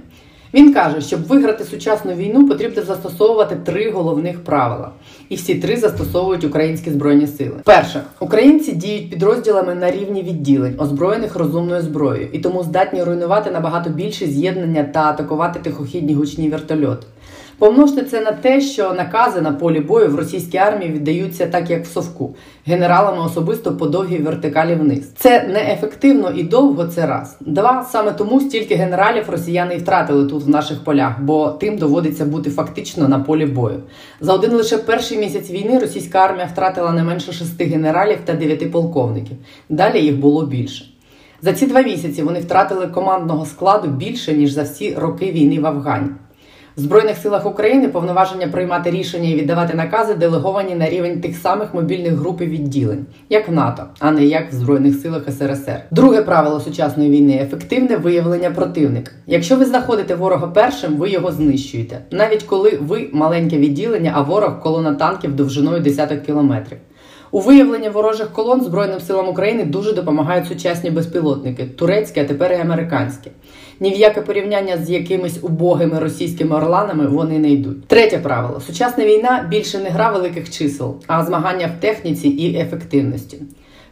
Він 0.55 0.75
каже, 0.75 1.00
щоб 1.00 1.26
виграти 1.26 1.64
сучасну 1.64 2.12
війну, 2.12 2.49
потрібно 2.49 2.83
застосовувати 2.83 3.57
три 3.57 3.90
головних 3.90 4.45
правила, 4.45 4.90
і 5.28 5.35
всі 5.37 5.55
три 5.55 5.76
застосовують 5.76 6.45
українські 6.45 6.90
збройні 6.90 7.26
сили. 7.26 7.57
Перше, 7.64 8.00
українці 8.21 8.73
діють 8.73 9.11
підрозділами 9.11 9.75
на 9.75 9.90
рівні 9.90 10.23
відділень, 10.23 10.75
озброєних 10.78 11.37
розумною 11.37 11.83
зброєю, 11.83 12.28
і 12.33 12.38
тому 12.38 12.62
здатні 12.62 13.02
руйнувати 13.02 13.50
набагато 13.50 13.90
більше 13.90 14.26
з'єднання 14.26 14.85
та 14.85 15.00
атакувати 15.00 15.61
тихохідні 15.61 16.14
гучні 16.14 16.49
вертольоти. 16.49 17.07
Помножте 17.58 18.02
це 18.02 18.20
на 18.20 18.32
те, 18.32 18.60
що 18.60 18.92
накази 18.92 19.40
на 19.40 19.52
полі 19.52 19.80
бою 19.80 20.10
в 20.10 20.14
російській 20.14 20.58
армії 20.58 20.92
віддаються 20.92 21.46
так, 21.46 21.70
як 21.70 21.84
в 21.84 21.86
совку, 21.86 22.34
генералами 22.66 23.24
особисто 23.24 23.76
по 23.76 23.86
довгій 23.86 24.18
вертикалі 24.18 24.74
вниз. 24.74 25.12
Це 25.16 25.42
неефективно 25.42 26.30
і 26.30 26.42
довго. 26.42 26.86
Це 26.86 27.06
раз. 27.06 27.36
Два 27.40 27.84
саме 27.92 28.12
тому 28.12 28.40
стільки 28.40 28.74
генералів 28.74 29.30
росіяни 29.30 29.74
і 29.74 29.78
втратили 29.78 30.26
тут 30.26 30.42
в 30.42 30.48
наших 30.48 30.84
полях, 30.84 31.20
бо 31.20 31.48
тим 31.48 31.78
доводиться 31.78 32.24
бути 32.24 32.50
фактично 32.50 33.08
на 33.08 33.18
полі 33.18 33.46
бою. 33.46 33.80
За 34.20 34.32
один 34.32 34.52
лише 34.52 34.78
перший 34.78 35.18
місяць 35.18 35.50
війни 35.50 35.78
російська 35.78 36.18
армія 36.18 36.48
втратила 36.52 36.92
не 36.92 37.04
менше 37.04 37.32
шести 37.32 37.64
генералів 37.64 38.18
та 38.24 38.32
дев'яти 38.32 38.66
полковників. 38.66 39.36
Далі 39.68 40.00
їх 40.00 40.18
було 40.18 40.46
більше. 40.46 40.84
За 41.42 41.52
ці 41.52 41.66
два 41.66 41.82
місяці 41.82 42.22
вони 42.22 42.40
втратили 42.40 42.86
командного 42.86 43.46
складу 43.46 43.88
більше 43.88 44.34
ніж 44.34 44.52
за 44.52 44.62
всі 44.62 44.94
роки 44.94 45.32
війни 45.32 45.60
в 45.60 45.66
Афгані. 45.66 46.08
Збройних 46.80 47.16
силах 47.16 47.47
України 47.47 47.88
повноваження 47.88 48.49
приймати 48.49 48.90
рішення 48.90 49.28
і 49.28 49.35
віддавати 49.35 49.75
накази 49.75 50.14
делеговані 50.14 50.75
на 50.75 50.90
рівень 50.90 51.20
тих 51.20 51.37
самих 51.37 51.75
мобільних 51.75 52.12
груп 52.12 52.42
і 52.42 52.47
відділень, 52.47 53.06
як 53.28 53.49
в 53.49 53.52
НАТО, 53.52 53.82
а 53.99 54.11
не 54.11 54.25
як 54.25 54.52
в 54.52 54.54
Збройних 54.54 54.94
силах 54.94 55.23
СРСР. 55.38 55.82
Друге 55.90 56.23
правило 56.23 56.61
сучасної 56.61 57.11
війни 57.11 57.40
ефективне 57.42 57.97
виявлення 57.97 58.50
противника. 58.50 59.12
Якщо 59.26 59.56
ви 59.56 59.64
знаходите 59.64 60.14
ворога 60.14 60.47
першим, 60.47 60.97
ви 60.97 61.11
його 61.11 61.32
знищуєте, 61.32 62.00
навіть 62.11 62.42
коли 62.42 62.78
ви 62.80 63.08
маленьке 63.12 63.58
відділення, 63.58 64.12
а 64.14 64.23
ворог 64.23 64.61
колона 64.61 64.94
танків 64.94 65.37
довжиною 65.37 65.80
десяток 65.80 66.23
кілометрів. 66.23 66.78
У 67.30 67.40
виявленні 67.40 67.88
ворожих 67.88 68.32
колон 68.32 68.61
Збройним 68.61 69.00
силам 69.00 69.28
України 69.28 69.64
дуже 69.64 69.92
допомагають 69.92 70.47
сучасні 70.47 70.90
безпілотники 70.90 71.64
турецькі, 71.66 72.20
а 72.20 72.25
тепер 72.25 72.52
і 72.52 72.61
американські. 72.61 73.30
Ні 73.80 73.90
в 73.90 73.97
яке 73.97 74.20
порівняння 74.20 74.78
з 74.78 74.90
якимись 74.90 75.38
убогими 75.42 75.99
російськими 75.99 76.56
орланами 76.56 77.06
вони 77.06 77.38
не 77.38 77.50
йдуть. 77.50 77.87
Третє 77.87 78.18
правило: 78.18 78.61
сучасна 78.61 79.04
війна 79.04 79.47
більше 79.50 79.78
не 79.78 79.90
гра 79.90 80.11
великих 80.11 80.50
чисел, 80.50 80.97
а 81.06 81.25
змагання 81.25 81.66
в 81.66 81.80
техніці 81.80 82.28
і 82.28 82.56
ефективності. 82.56 83.37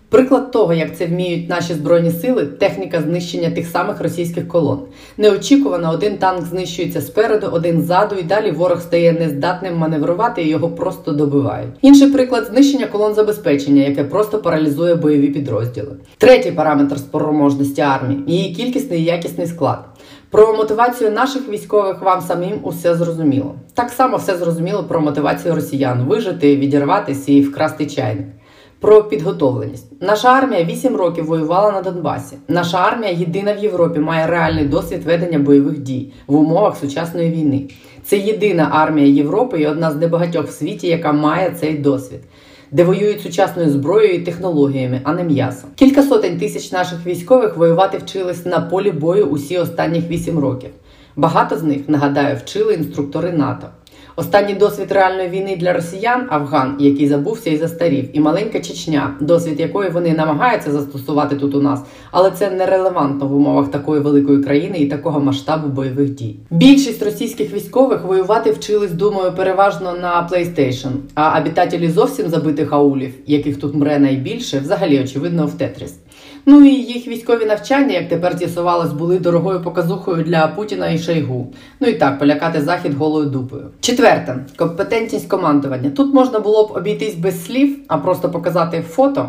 Приклад 0.08 0.50
того, 0.50 0.72
як 0.74 0.96
це 0.96 1.06
вміють 1.06 1.48
наші 1.48 1.74
збройні 1.74 2.10
сили, 2.10 2.46
техніка 2.46 3.02
знищення 3.02 3.50
тих 3.50 3.66
самих 3.66 4.00
російських 4.00 4.48
колон. 4.48 4.80
Неочікувано 5.16 5.90
один 5.92 6.18
танк 6.18 6.46
знищується 6.46 7.00
спереду, 7.00 7.46
один 7.52 7.82
ззаду, 7.82 8.14
і 8.20 8.22
далі 8.22 8.50
ворог 8.50 8.80
стає 8.80 9.12
нездатним 9.12 9.76
маневрувати 9.76 10.42
і 10.42 10.48
його 10.48 10.68
просто 10.68 11.12
добивають. 11.12 11.74
Інший 11.82 12.10
приклад 12.10 12.44
знищення 12.44 12.86
колон 12.86 13.14
забезпечення, 13.14 13.82
яке 13.82 14.04
просто 14.04 14.38
паралізує 14.38 14.94
бойові 14.94 15.28
підрозділи. 15.28 15.96
Третій 16.18 16.52
параметр 16.52 16.98
спроможності 16.98 17.80
армії 17.80 18.24
її 18.26 18.54
кількісний 18.54 19.00
і 19.00 19.04
якісний 19.04 19.46
склад. 19.46 19.84
Про 20.30 20.56
мотивацію 20.56 21.10
наших 21.10 21.48
військових 21.48 22.02
вам 22.02 22.20
самим 22.20 22.58
усе 22.62 22.94
зрозуміло. 22.94 23.54
Так 23.74 23.90
само 23.90 24.16
все 24.16 24.36
зрозуміло 24.36 24.84
про 24.84 25.00
мотивацію 25.00 25.54
росіян 25.54 26.04
вижити, 26.04 26.56
відірватися 26.56 27.32
і 27.32 27.40
вкрасти 27.40 27.86
чайник. 27.86 28.26
Про 28.86 29.04
підготовленість. 29.04 30.02
Наша 30.02 30.28
армія 30.28 30.64
8 30.64 30.96
років 30.96 31.26
воювала 31.26 31.72
на 31.72 31.82
Донбасі. 31.82 32.36
Наша 32.48 32.78
армія 32.78 33.12
єдина 33.12 33.54
в 33.54 33.58
Європі 33.58 34.00
має 34.00 34.26
реальний 34.26 34.64
досвід 34.64 35.04
ведення 35.04 35.38
бойових 35.38 35.78
дій 35.78 36.12
в 36.26 36.36
умовах 36.36 36.76
сучасної 36.76 37.30
війни. 37.30 37.68
Це 38.04 38.18
єдина 38.18 38.68
армія 38.72 39.06
Європи 39.06 39.60
і 39.60 39.66
одна 39.66 39.90
з 39.90 39.96
небагатьох 39.96 40.46
в 40.46 40.50
світі, 40.50 40.86
яка 40.86 41.12
має 41.12 41.50
цей 41.50 41.78
досвід, 41.78 42.20
де 42.70 42.84
воюють 42.84 43.20
сучасною 43.20 43.70
зброєю 43.70 44.14
і 44.14 44.18
технологіями, 44.18 45.00
а 45.04 45.12
не 45.12 45.24
м'ясом. 45.24 45.70
Кілька 45.74 46.02
сотень 46.02 46.38
тисяч 46.38 46.72
наших 46.72 47.06
військових 47.06 47.56
воювати 47.56 47.98
вчились 47.98 48.46
на 48.46 48.60
полі 48.60 48.90
бою 48.90 49.26
усі 49.26 49.58
останніх 49.58 50.08
8 50.08 50.38
років. 50.38 50.70
Багато 51.16 51.58
з 51.58 51.62
них, 51.62 51.88
нагадаю, 51.88 52.36
вчили 52.36 52.74
інструктори 52.74 53.32
НАТО. 53.32 53.66
Останній 54.18 54.54
досвід 54.54 54.92
реальної 54.92 55.28
війни 55.28 55.56
для 55.56 55.72
росіян 55.72 56.26
Афган, 56.30 56.76
який 56.78 57.08
забувся 57.08 57.50
і 57.50 57.56
застарів, 57.56 58.08
і 58.12 58.20
маленька 58.20 58.60
Чечня, 58.60 59.16
досвід 59.20 59.60
якої 59.60 59.90
вони 59.90 60.14
намагаються 60.14 60.72
застосувати 60.72 61.36
тут 61.36 61.54
у 61.54 61.62
нас, 61.62 61.82
але 62.10 62.30
це 62.30 62.50
нерелевантно 62.50 63.26
в 63.26 63.36
умовах 63.36 63.70
такої 63.70 64.00
великої 64.00 64.42
країни 64.42 64.78
і 64.78 64.86
такого 64.86 65.20
масштабу 65.20 65.68
бойових 65.68 66.14
дій. 66.14 66.36
Більшість 66.50 67.02
російських 67.02 67.54
військових 67.54 68.04
воювати 68.04 68.50
вчились, 68.50 68.92
думаю, 68.92 69.32
переважно 69.36 69.92
на 69.92 70.28
PlayStation, 70.32 70.90
а 71.14 71.40
обітателі 71.40 71.90
зовсім 71.90 72.28
забитих 72.28 72.72
аулів, 72.72 73.14
яких 73.26 73.60
тут 73.60 73.74
мре 73.74 73.98
найбільше, 73.98 74.60
взагалі 74.60 75.00
очевидно 75.00 75.46
в 75.46 75.52
Тетріс. 75.52 75.94
Ну 76.48 76.64
і 76.64 76.74
їх 76.74 77.08
військові 77.08 77.44
навчання, 77.44 77.94
як 77.94 78.08
тепер 78.08 78.38
з'ясувалось, 78.38 78.92
були 78.92 79.18
дорогою 79.18 79.62
показухою 79.62 80.24
для 80.24 80.46
Путіна 80.46 80.88
і 80.88 80.98
Шойгу. 80.98 81.54
Ну 81.80 81.88
і 81.88 81.94
так, 81.94 82.18
полякати 82.18 82.62
захід 82.62 82.94
голою 82.94 83.30
дупою. 83.30 83.70
Четверте 83.80 84.46
компетентність 84.56 85.28
командування. 85.28 85.90
Тут 85.90 86.14
можна 86.14 86.38
було 86.38 86.66
б 86.66 86.70
обійтись 86.70 87.14
без 87.14 87.44
слів, 87.44 87.78
а 87.88 87.98
просто 87.98 88.30
показати 88.30 88.82
фото. 88.82 89.28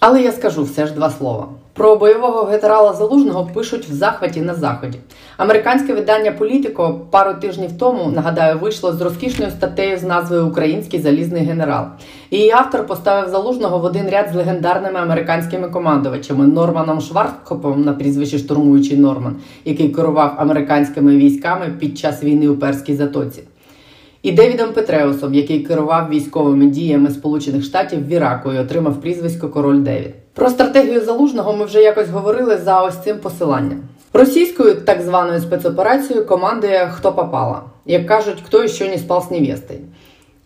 Але 0.00 0.22
я 0.22 0.32
скажу 0.32 0.62
все 0.62 0.86
ж 0.86 0.92
два 0.94 1.10
слова. 1.10 1.48
Про 1.76 1.96
бойового 1.96 2.44
генерала 2.44 2.92
Залужного 2.92 3.50
пишуть 3.54 3.88
в 3.88 3.92
захваті 3.92 4.40
на 4.40 4.54
заході. 4.54 4.98
Американське 5.36 5.94
видання 5.94 6.32
Політико 6.32 7.00
пару 7.10 7.40
тижнів 7.40 7.78
тому 7.78 8.10
нагадаю 8.10 8.58
вийшло 8.58 8.92
з 8.92 9.00
розкішною 9.00 9.50
статтею 9.50 9.98
з 9.98 10.02
назвою 10.02 10.46
Український 10.46 11.00
залізний 11.00 11.42
генерал. 11.42 11.84
Її 12.30 12.50
автор 12.50 12.86
поставив 12.86 13.30
залужного 13.30 13.78
в 13.78 13.84
один 13.84 14.08
ряд 14.08 14.28
з 14.32 14.34
легендарними 14.34 15.00
американськими 15.00 15.68
командувачами 15.68 16.46
Норманом 16.46 17.00
Шварцкопом 17.00 17.84
на 17.84 17.92
прізвище 17.92 18.38
штурмуючий 18.38 18.96
Норман, 18.96 19.36
який 19.64 19.88
керував 19.88 20.34
американськими 20.38 21.16
військами 21.16 21.74
під 21.78 21.98
час 21.98 22.22
війни 22.22 22.48
у 22.48 22.56
Перській 22.56 22.96
затоці 22.96 23.42
і 24.22 24.32
Девідом 24.32 24.72
Петреусом, 24.72 25.34
який 25.34 25.60
керував 25.60 26.08
військовими 26.08 26.66
діями 26.66 27.10
Сполучених 27.10 27.64
Штатів 27.64 28.06
в 28.06 28.08
Іраку 28.08 28.52
і 28.52 28.58
отримав 28.58 29.00
прізвисько 29.00 29.48
Король 29.48 29.78
Девід. 29.78 30.25
Про 30.36 30.50
стратегію 30.50 31.04
залужного 31.04 31.52
ми 31.52 31.64
вже 31.64 31.82
якось 31.82 32.08
говорили 32.08 32.56
за 32.56 32.82
ось 32.82 32.96
цим 32.96 33.18
посиланням. 33.18 33.82
Російською 34.12 34.74
так 34.74 35.02
званою 35.02 35.40
спецоперацією 35.40 36.26
командує 36.26 36.90
хто 36.94 37.12
попала, 37.12 37.62
як 37.86 38.06
кажуть, 38.06 38.42
хто 38.46 38.68
ще 38.68 38.88
не 38.88 38.98
спав 38.98 39.26
з 39.28 39.30
невестою. 39.30 39.80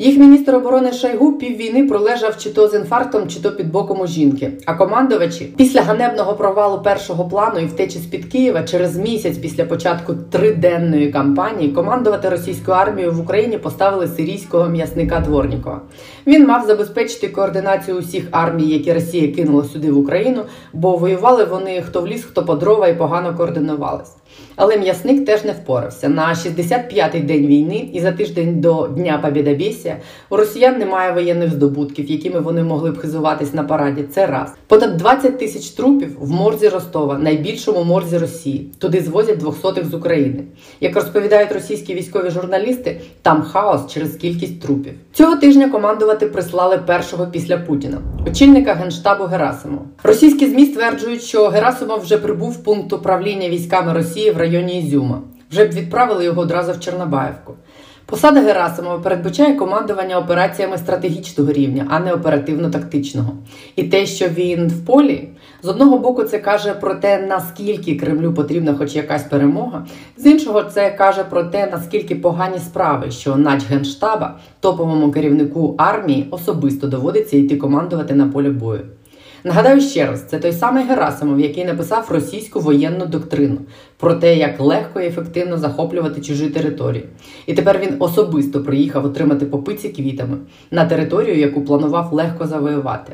Їх 0.02 0.18
міністр 0.18 0.54
оборони 0.54 0.92
Шайгу 0.92 1.32
піввійни 1.32 1.84
пролежав 1.84 2.36
чи 2.38 2.50
то 2.50 2.68
з 2.68 2.74
інфарктом, 2.74 3.28
чи 3.28 3.40
то 3.40 3.52
під 3.52 3.70
боком 3.70 4.00
у 4.00 4.06
жінки. 4.06 4.52
А 4.66 4.74
командувачі 4.74 5.44
після 5.56 5.82
ганебного 5.82 6.34
провалу 6.34 6.82
першого 6.82 7.28
плану 7.28 7.58
і 7.60 7.66
втечі 7.66 7.98
з 7.98 8.06
під 8.06 8.24
Києва 8.24 8.62
через 8.62 8.96
місяць 8.96 9.38
після 9.38 9.64
початку 9.64 10.14
триденної 10.30 11.12
кампанії 11.12 11.72
командувати 11.72 12.28
російською 12.28 12.76
армією 12.76 13.12
в 13.12 13.20
Україні 13.20 13.58
поставили 13.58 14.08
сирійського 14.08 14.68
м'ясника 14.68 15.20
Дворнікова. 15.20 15.80
Він 16.26 16.46
мав 16.46 16.66
забезпечити 16.66 17.28
координацію 17.28 17.96
усіх 17.96 18.28
армій, 18.30 18.68
які 18.68 18.92
Росія 18.92 19.32
кинула 19.32 19.64
сюди 19.64 19.92
в 19.92 19.98
Україну, 19.98 20.42
бо 20.72 20.96
воювали 20.96 21.44
вони 21.44 21.82
хто 21.82 22.02
в 22.02 22.06
ліс, 22.06 22.24
хто 22.24 22.44
по 22.44 22.54
дрова 22.54 22.88
і 22.88 22.98
погано 22.98 23.34
координувались. 23.36 24.19
Але 24.56 24.76
м'ясник 24.76 25.26
теж 25.26 25.44
не 25.44 25.52
впорався. 25.52 26.08
На 26.08 26.28
65-й 26.28 27.20
день 27.20 27.46
війни 27.46 27.88
і 27.92 28.00
за 28.00 28.12
тиждень 28.12 28.60
до 28.60 28.88
Дня 28.88 29.20
Побєдобєсія 29.22 29.96
у 30.30 30.36
росіян 30.36 30.78
немає 30.78 31.12
воєнних 31.12 31.50
здобутків, 31.50 32.10
якими 32.10 32.40
вони 32.40 32.62
могли 32.62 32.90
б 32.90 32.98
хизуватись 32.98 33.54
на 33.54 33.62
параді. 33.62 34.04
Це 34.14 34.26
раз. 34.26 34.54
Понад 34.66 34.96
20 34.96 35.38
тисяч 35.38 35.68
трупів 35.68 36.16
в 36.20 36.30
морзі 36.30 36.68
Ростова, 36.68 37.18
найбільшому 37.18 37.84
морзі 37.84 38.18
Росії. 38.18 38.70
Туди 38.78 39.00
звозять 39.00 39.38
двохсотих 39.38 39.84
з 39.84 39.94
України. 39.94 40.44
Як 40.80 40.94
розповідають 40.94 41.52
російські 41.52 41.94
військові 41.94 42.30
журналісти, 42.30 43.00
там 43.22 43.42
хаос 43.42 43.86
через 43.92 44.16
кількість 44.16 44.60
трупів. 44.60 44.92
Цього 45.12 45.36
тижня 45.36 45.68
командувати 45.68 46.26
прислали 46.26 46.78
першого 46.78 47.26
після 47.26 47.56
Путіна, 47.58 47.98
очільника 48.26 48.74
генштабу 48.74 49.24
Герасимова. 49.24 49.82
Російські 50.02 50.46
змі 50.46 50.66
стверджують, 50.66 51.22
що 51.22 51.48
Герасимов 51.48 52.00
вже 52.00 52.18
прибув 52.18 52.50
в 52.50 52.64
пункт 52.64 52.92
управління 52.92 53.48
військами 53.48 53.92
Росії 53.92 54.19
в 54.28 54.36
районі 54.36 54.78
Ізюма. 54.78 55.22
Вже 55.50 55.64
б 55.64 55.70
відправили 55.70 56.24
його 56.24 56.42
одразу 56.42 56.72
в 56.72 56.80
Чорнобаївку. 56.80 57.54
Посада 58.10 58.40
Герасимова 58.40 58.98
передбачає 58.98 59.54
командування 59.54 60.18
операціями 60.18 60.78
стратегічного 60.78 61.52
рівня, 61.52 61.86
а 61.90 62.00
не 62.00 62.12
оперативно-тактичного. 62.12 63.32
І 63.76 63.82
те, 63.82 64.06
що 64.06 64.28
він 64.28 64.68
в 64.68 64.86
полі, 64.86 65.28
з 65.62 65.68
одного 65.68 65.98
боку, 65.98 66.24
це 66.24 66.38
каже 66.38 66.74
про 66.74 66.94
те, 66.94 67.26
наскільки 67.26 67.96
Кремлю 67.96 68.34
потрібна 68.34 68.74
хоч 68.74 68.96
якась 68.96 69.22
перемога, 69.22 69.86
з 70.16 70.26
іншого, 70.26 70.62
це 70.62 70.90
каже 70.90 71.24
про 71.24 71.44
те, 71.44 71.68
наскільки 71.72 72.14
погані 72.14 72.58
справи, 72.58 73.10
що 73.10 73.36
нач 73.36 73.64
генштаба, 73.64 74.38
топовому 74.60 75.10
керівнику 75.12 75.74
армії, 75.78 76.28
особисто 76.30 76.86
доводиться 76.86 77.36
йти 77.36 77.56
командувати 77.56 78.14
на 78.14 78.26
полі 78.26 78.48
бою. 78.48 78.80
Нагадаю 79.44 79.80
ще 79.80 80.06
раз, 80.06 80.22
це 80.22 80.38
той 80.38 80.52
самий 80.52 80.84
Герасимов, 80.84 81.40
який 81.40 81.64
написав 81.64 82.06
російську 82.10 82.60
воєнну 82.60 83.06
доктрину 83.06 83.58
про 83.96 84.14
те, 84.14 84.36
як 84.36 84.60
легко 84.60 85.00
і 85.00 85.06
ефективно 85.06 85.58
захоплювати 85.58 86.20
чужі 86.20 86.50
території. 86.50 87.04
І 87.46 87.54
тепер 87.54 87.78
він 87.78 87.96
особисто 87.98 88.62
приїхав 88.62 89.04
отримати 89.04 89.46
попиці 89.46 89.88
квітами 89.88 90.36
на 90.70 90.84
територію, 90.84 91.38
яку 91.38 91.62
планував 91.62 92.12
легко 92.12 92.46
завоювати. 92.46 93.12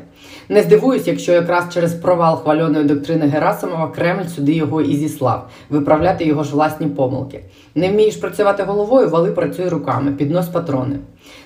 Не 0.49 0.61
здивуюсь, 0.61 1.07
якщо 1.07 1.31
якраз 1.31 1.63
через 1.73 1.93
провал 1.93 2.43
хвальоної 2.43 2.85
доктрини 2.85 3.25
Герасимова 3.25 3.87
Кремль 3.87 4.27
сюди 4.35 4.51
його 4.51 4.81
і 4.81 4.95
зіслав, 4.95 5.49
виправляти 5.69 6.25
його 6.25 6.43
ж 6.43 6.51
власні 6.51 6.87
помилки. 6.87 7.43
Не 7.75 7.89
вмієш 7.91 8.15
працювати 8.15 8.63
головою, 8.63 9.09
вали 9.09 9.31
працюй 9.31 9.69
руками, 9.69 10.11
піднос 10.11 10.47
патрони. 10.47 10.99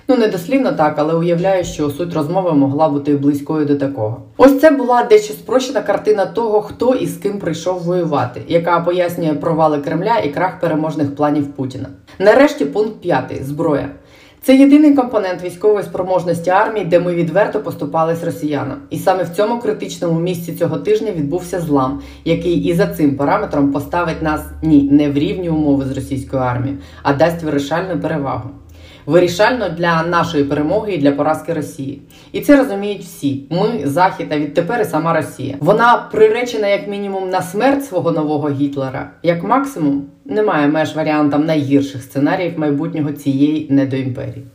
Ну, 0.07 0.17
не 0.17 0.27
дослівно 0.27 0.71
так, 0.71 0.95
але 0.97 1.13
уявляю, 1.13 1.63
що 1.63 1.89
суть 1.89 2.13
розмови 2.13 2.53
могла 2.53 2.89
бути 2.89 3.15
близькою 3.15 3.65
до 3.65 3.75
такого. 3.75 4.21
Ось 4.37 4.59
це 4.59 4.71
була 4.71 5.03
дещо 5.03 5.33
спрощена 5.33 5.81
картина 5.81 6.25
того, 6.25 6.61
хто 6.61 6.95
і 6.95 7.07
з 7.07 7.17
ким 7.17 7.39
прийшов 7.39 7.83
воювати, 7.83 8.41
яка 8.47 8.79
пояснює 8.79 9.33
провали 9.33 9.79
Кремля 9.79 10.17
і 10.19 10.29
крах 10.29 10.59
переможних 10.59 11.15
планів 11.15 11.47
Путіна. 11.47 11.89
Нарешті 12.19 12.65
пункт 12.65 13.01
п'ятий 13.01 13.43
зброя. 13.43 13.89
Це 14.43 14.55
єдиний 14.55 14.93
компонент 14.93 15.43
військової 15.43 15.83
спроможності 15.83 16.49
армії, 16.49 16.85
де 16.85 16.99
ми 16.99 17.13
відверто 17.13 17.59
поступались 17.59 18.23
росіянам. 18.23 18.77
І 18.89 18.97
саме 18.97 19.23
в 19.23 19.29
цьому 19.29 19.59
критичному 19.59 20.19
місці 20.19 20.53
цього 20.53 20.77
тижня 20.77 21.11
відбувся 21.11 21.61
злам, 21.61 22.01
який 22.25 22.53
і 22.53 22.73
за 22.73 22.87
цим 22.87 23.15
параметром 23.15 23.71
поставить 23.71 24.21
нас 24.21 24.41
ні 24.63 24.89
не 24.91 25.09
в 25.09 25.17
рівні 25.17 25.49
умови 25.49 25.85
з 25.85 25.91
російською 25.91 26.41
армією, 26.41 26.79
а 27.03 27.13
дасть 27.13 27.43
вирішальну 27.43 28.01
перевагу 28.01 28.49
вирішально 29.05 29.69
для 29.69 30.03
нашої 30.03 30.43
перемоги 30.43 30.93
і 30.93 30.97
для 30.97 31.11
поразки 31.11 31.53
Росії. 31.53 32.01
І 32.31 32.41
це 32.41 32.57
розуміють 32.57 33.01
всі. 33.01 33.43
Ми, 33.49 33.81
Захід, 33.83 34.27
а 34.31 34.37
відтепер 34.37 34.81
і 34.81 34.85
сама 34.85 35.13
Росія. 35.13 35.55
Вона 35.59 36.07
приречена 36.11 36.67
як 36.67 36.87
мінімум 36.87 37.29
на 37.29 37.41
смерть 37.41 37.85
свого 37.85 38.11
нового 38.11 38.49
Гітлера, 38.49 39.11
як 39.23 39.43
максимум 39.43 40.05
немає 40.25 40.67
меж 40.67 40.95
варіантам 40.95 41.45
найгірших 41.45 42.03
сценаріїв 42.03 42.59
майбутнього 42.59 43.11
цієї 43.11 43.67
недоімперії. 43.69 44.45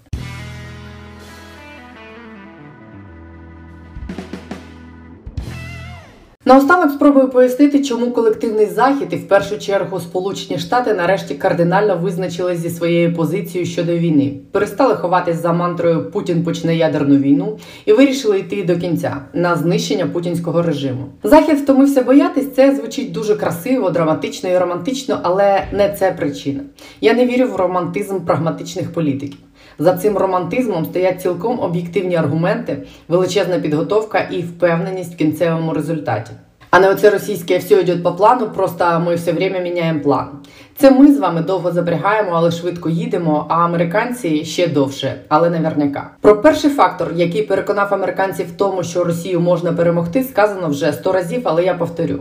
Наостанок 6.48 6.92
спробую 6.92 7.28
пояснити, 7.28 7.84
чому 7.84 8.10
колективний 8.10 8.66
захід 8.66 9.08
і 9.10 9.16
в 9.16 9.28
першу 9.28 9.58
чергу 9.58 10.00
Сполучені 10.00 10.58
Штати 10.58 10.94
нарешті 10.94 11.34
кардинально 11.34 11.96
визначились 11.96 12.58
зі 12.58 12.70
своєю 12.70 13.14
позицією 13.14 13.66
щодо 13.66 13.96
війни, 13.96 14.34
перестали 14.52 14.94
ховатись 14.94 15.42
за 15.42 15.52
мантрою 15.52 16.10
Путін 16.10 16.44
почне 16.44 16.76
ядерну 16.76 17.16
війну 17.16 17.58
і 17.86 17.92
вирішили 17.92 18.38
йти 18.38 18.64
до 18.64 18.76
кінця 18.76 19.16
на 19.34 19.56
знищення 19.56 20.06
путінського 20.06 20.62
режиму. 20.62 21.06
Захід 21.22 21.58
втомився 21.58 22.02
боятись. 22.02 22.54
Це 22.54 22.74
звучить 22.74 23.12
дуже 23.12 23.34
красиво, 23.34 23.90
драматично 23.90 24.50
і 24.50 24.58
романтично, 24.58 25.20
але 25.22 25.64
не 25.72 25.92
це 25.98 26.12
причина. 26.12 26.60
Я 27.00 27.14
не 27.14 27.26
вірю 27.26 27.48
в 27.48 27.56
романтизм 27.56 28.20
прагматичних 28.20 28.92
політиків. 28.92 29.38
За 29.78 29.96
цим 29.96 30.18
романтизмом 30.18 30.84
стоять 30.84 31.22
цілком 31.22 31.60
об'єктивні 31.60 32.16
аргументи, 32.16 32.82
величезна 33.08 33.58
підготовка 33.58 34.18
і 34.18 34.42
впевненість 34.42 35.14
в 35.14 35.16
кінцевому 35.16 35.72
результаті. 35.72 36.30
А 36.70 36.80
не 36.80 36.90
оце 36.90 37.10
російське 37.10 37.58
все 37.58 37.80
йде 37.80 37.96
по 37.96 38.12
плану, 38.12 38.50
просто 38.50 39.02
ми 39.06 39.14
все 39.14 39.32
время 39.32 39.58
міняємо 39.58 40.00
план. 40.00 40.28
Це 40.76 40.90
ми 40.90 41.12
з 41.12 41.18
вами 41.18 41.40
довго 41.40 41.72
запрягаємо, 41.72 42.30
але 42.34 42.50
швидко 42.50 42.88
їдемо. 42.88 43.46
А 43.48 43.64
американці 43.64 44.44
ще 44.44 44.68
довше, 44.68 45.20
але 45.28 45.50
наверняка. 45.50 46.10
Про 46.20 46.42
перший 46.42 46.70
фактор, 46.70 47.12
який 47.14 47.42
переконав 47.42 47.94
американців 47.94 48.46
в 48.48 48.56
тому, 48.56 48.82
що 48.82 49.04
Росію 49.04 49.40
можна 49.40 49.72
перемогти, 49.72 50.22
сказано 50.22 50.68
вже 50.68 50.92
сто 50.92 51.12
разів, 51.12 51.40
але 51.44 51.64
я 51.64 51.74
повторю. 51.74 52.18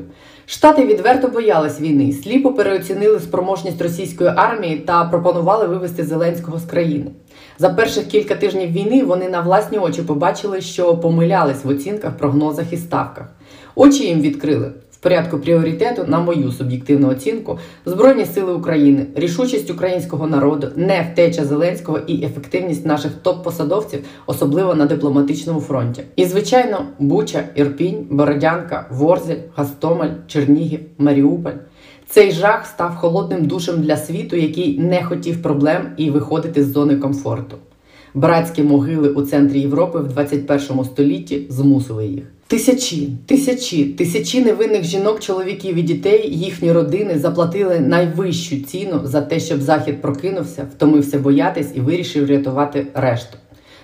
Штати 0.48 0.86
відверто 0.86 1.28
боялись 1.28 1.82
війни, 1.82 2.14
сліпо 2.14 2.54
переоцінили 2.54 3.20
спроможність 3.20 3.82
російської 3.82 4.30
армії 4.36 4.78
та 4.78 5.06
пропонували 5.06 5.68
вивести 5.68 6.04
Зеленського 6.04 6.60
з 6.60 6.64
країни. 6.64 7.12
За 7.60 7.70
перших 7.70 8.08
кілька 8.08 8.36
тижнів 8.36 8.72
війни 8.72 9.04
вони 9.04 9.30
на 9.30 9.42
власні 9.42 9.78
очі 9.78 10.02
побачили, 10.02 10.62
що 10.62 10.98
помилялись 10.98 11.66
в 11.66 11.70
оцінках, 11.70 12.18
прогнозах 12.18 12.74
і 12.74 12.78
ставках. 12.78 13.26
Очі 13.76 14.04
їм 14.04 14.22
відкрили 14.22 14.72
порядку 15.06 15.40
пріоритету, 15.40 16.06
на 16.08 16.20
мою 16.20 16.52
суб'єктивну 16.52 17.10
оцінку, 17.10 17.60
Збройні 17.86 18.26
сили 18.26 18.54
України, 18.54 19.06
рішучість 19.16 19.72
українського 19.72 20.28
народу, 20.28 20.68
не 20.76 21.10
втеча 21.12 21.46
Зеленського 21.46 22.00
і 22.08 22.26
ефективність 22.26 22.86
наших 22.86 23.12
топ-посадовців, 23.24 24.00
особливо 24.26 24.76
на 24.76 24.86
дипломатичному 24.86 25.60
фронті. 25.60 26.04
І, 26.16 26.26
звичайно, 26.26 26.86
Буча, 27.00 27.44
Ірпінь, 27.56 28.08
Бородянка, 28.10 28.88
Ворзель, 28.92 29.42
Гастомель, 29.56 30.12
Чернігів, 30.28 30.80
Маріуполь. 30.98 31.54
Цей 32.10 32.32
жах 32.32 32.66
став 32.66 32.96
холодним 32.96 33.46
душем 33.46 33.82
для 33.82 33.98
світу, 33.98 34.36
який 34.36 34.80
не 34.80 35.04
хотів 35.04 35.42
проблем 35.42 35.82
і 35.98 36.10
виходити 36.10 36.64
з 36.64 36.72
зони 36.72 36.96
комфорту. 36.96 37.56
Братські 38.14 38.64
могили 38.64 39.10
у 39.10 39.22
центрі 39.22 39.60
Європи 39.60 40.00
в 40.00 40.08
21 40.08 40.86
столітті 40.86 41.46
змусили 41.50 42.08
їх. 42.08 42.24
Тисячі, 42.48 43.10
тисячі, 43.26 43.86
тисячі 43.86 44.42
невинних 44.42 44.84
жінок, 44.84 45.20
чоловіків 45.20 45.76
і 45.76 45.82
дітей, 45.82 46.38
їхні 46.38 46.72
родини 46.72 47.20
заплатили 47.20 47.80
найвищу 47.80 48.58
ціну 48.58 49.02
за 49.04 49.22
те, 49.22 49.40
щоб 49.40 49.62
захід 49.62 50.02
прокинувся, 50.02 50.68
втомився 50.76 51.20
боятись 51.20 51.72
і 51.76 51.80
вирішив 51.80 52.30
рятувати 52.30 52.88
решту. 52.94 53.38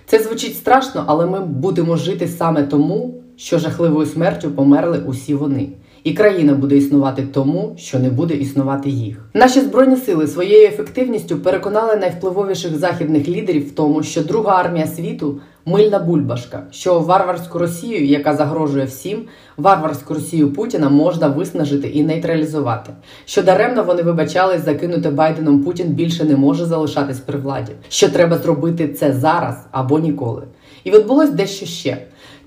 Це 0.06 0.20
звучить 0.20 0.56
страшно, 0.56 1.04
але 1.08 1.26
ми 1.26 1.40
будемо 1.40 1.98
жити 1.98 2.28
саме 2.28 2.64
тому, 2.64 3.24
що 3.36 3.60
жахливою 3.60 4.08
смертю 4.08 4.52
померли 4.52 5.00
усі 5.08 5.34
вони 5.34 5.70
і 6.04 6.14
країна 6.14 6.54
буде 6.54 6.78
існувати 6.78 7.24
тому, 7.34 7.76
що 7.78 8.00
не 8.00 8.10
буде 8.10 8.34
існувати 8.34 8.90
їх. 8.90 9.18
Наші 9.34 9.62
збройні 9.62 9.96
сили 9.96 10.28
своєю 10.28 10.68
ефективністю 10.68 11.38
переконали 11.38 11.96
найвпливовіших 11.96 12.78
західних 12.78 13.28
лідерів 13.28 13.68
в 13.68 13.72
тому, 13.72 14.04
що 14.04 14.24
друга 14.24 14.56
армія 14.56 14.88
світу 14.88 15.42
мильна 15.66 16.00
бульбашка, 16.00 16.64
що 16.72 17.00
варварську 17.00 17.60
Росію, 17.60 18.06
яка 18.06 18.36
загрожує 18.36 18.86
всім, 18.86 19.26
варварську 19.58 20.14
Росію 20.14 20.54
Путіна 20.54 20.90
можна 20.90 21.28
виснажити 21.28 21.88
і 21.88 22.04
нейтралізувати. 22.04 22.92
Що 23.26 23.44
даремно 23.44 23.84
вони 23.84 24.02
вибачались, 24.02 24.66
закинути 24.66 25.10
Байденом 25.10 25.64
Путін 25.64 25.88
більше 25.88 26.24
не 26.24 26.36
може 26.36 26.66
залишатись 26.66 27.20
при 27.20 27.40
владі. 27.40 27.72
Що 27.90 28.10
треба 28.10 28.38
зробити 28.38 28.88
це 28.88 29.14
зараз 29.14 29.56
або 29.72 30.00
ніколи. 30.00 30.44
І 30.84 30.92
відбулось 30.92 31.30
дещо 31.30 31.66
ще. 31.66 31.98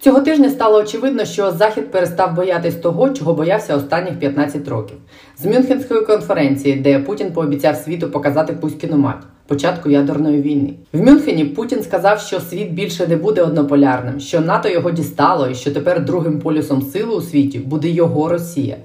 Цього 0.05 0.21
тижня 0.21 0.51
стало 0.51 0.79
очевидно, 0.79 1.25
що 1.25 1.53
Захід 1.53 1.91
перестав 1.91 2.35
боятись 2.35 2.75
того, 2.75 3.11
чого 3.11 3.35
боявся 3.35 3.77
останніх 3.77 4.19
15 4.19 4.69
років. 4.69 4.97
З 5.39 5.47
Мюнхенської 5.47 6.01
конференції, 6.01 6.75
де 6.75 6.99
Путін 6.99 7.33
пообіцяв 7.33 7.77
світу 7.77 8.11
показати 8.11 8.53
Пуськіну 8.53 8.97
мать, 8.97 9.23
початку 9.47 9.91
ядерної 9.91 10.43
війни. 10.43 10.75
В 10.93 11.01
Мюнхені 11.01 11.45
Путін 11.45 11.83
сказав, 11.83 12.21
що 12.21 12.41
світ 12.41 12.73
більше 12.73 13.07
не 13.07 13.17
буде 13.17 13.43
однополярним, 13.43 14.21
що 14.21 14.41
НАТО 14.41 14.69
його 14.69 14.91
дістало, 14.91 15.49
і 15.49 15.55
що 15.55 15.73
тепер 15.73 16.05
другим 16.05 16.41
полюсом 16.41 16.83
сили 16.83 17.17
у 17.17 17.21
світі 17.21 17.59
буде 17.59 17.89
його 17.89 18.29
Росія. 18.29 18.77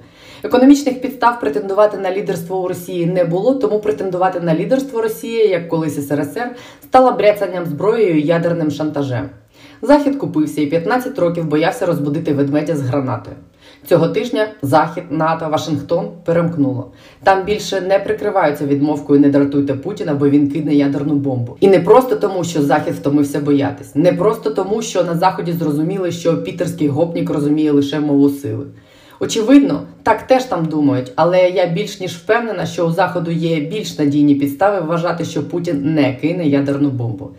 Економічних 0.42 1.00
підстав 1.00 1.40
претендувати 1.40 1.98
на 1.98 2.12
лідерство 2.12 2.62
у 2.62 2.68
Росії 2.68 3.06
не 3.06 3.24
було, 3.24 3.54
тому 3.54 3.78
претендувати 3.78 4.40
на 4.40 4.54
лідерство 4.54 5.02
Росії, 5.02 5.48
як 5.48 5.68
колись 5.68 6.08
СРСР, 6.08 6.50
стало 6.82 7.12
бряцанням 7.12 7.66
зброєю 7.66 8.18
і 8.18 8.26
ядерним 8.26 8.70
шантажем. 8.70 9.28
Захід 9.82 10.16
купився 10.16 10.60
і 10.60 10.66
15 10.66 11.18
років 11.18 11.44
боявся 11.44 11.86
розбудити 11.86 12.34
ведмедя 12.34 12.76
з 12.76 12.80
гранатою. 12.80 13.36
Цього 13.86 14.08
тижня 14.08 14.48
Захід, 14.62 15.04
НАТО, 15.10 15.48
Вашингтон 15.50 16.08
перемкнуло. 16.24 16.90
Там 17.22 17.44
більше 17.44 17.80
не 17.80 17.98
прикриваються 17.98 18.66
відмовкою 18.66 19.20
не 19.20 19.28
дратуйте 19.28 19.74
Путіна, 19.74 20.14
бо 20.14 20.28
він 20.28 20.50
кине 20.50 20.74
ядерну 20.74 21.14
бомбу. 21.14 21.56
І 21.60 21.68
не 21.68 21.80
просто 21.80 22.16
тому, 22.16 22.44
що 22.44 22.62
Захід 22.62 22.94
втомився 22.94 23.40
боятись, 23.40 23.94
не 23.94 24.12
просто 24.12 24.50
тому, 24.50 24.82
що 24.82 25.04
на 25.04 25.14
заході 25.14 25.52
зрозуміли, 25.52 26.12
що 26.12 26.42
пітерський 26.42 26.88
гопнік 26.88 27.30
розуміє 27.30 27.72
лише 27.72 28.00
мову 28.00 28.30
сили. 28.30 28.66
Очевидно, 29.20 29.82
так 30.02 30.22
теж 30.22 30.44
там 30.44 30.64
думають, 30.64 31.12
але 31.16 31.50
я 31.50 31.66
більш 31.66 32.00
ніж 32.00 32.12
впевнена, 32.12 32.66
що 32.66 32.86
у 32.86 32.92
заходу 32.92 33.30
є 33.30 33.60
більш 33.60 33.98
надійні 33.98 34.34
підстави 34.34 34.80
вважати, 34.80 35.24
що 35.24 35.48
Путін 35.48 35.94
не 35.94 36.14
кине 36.14 36.46
ядерну 36.46 36.90
бомбу. 36.90 37.30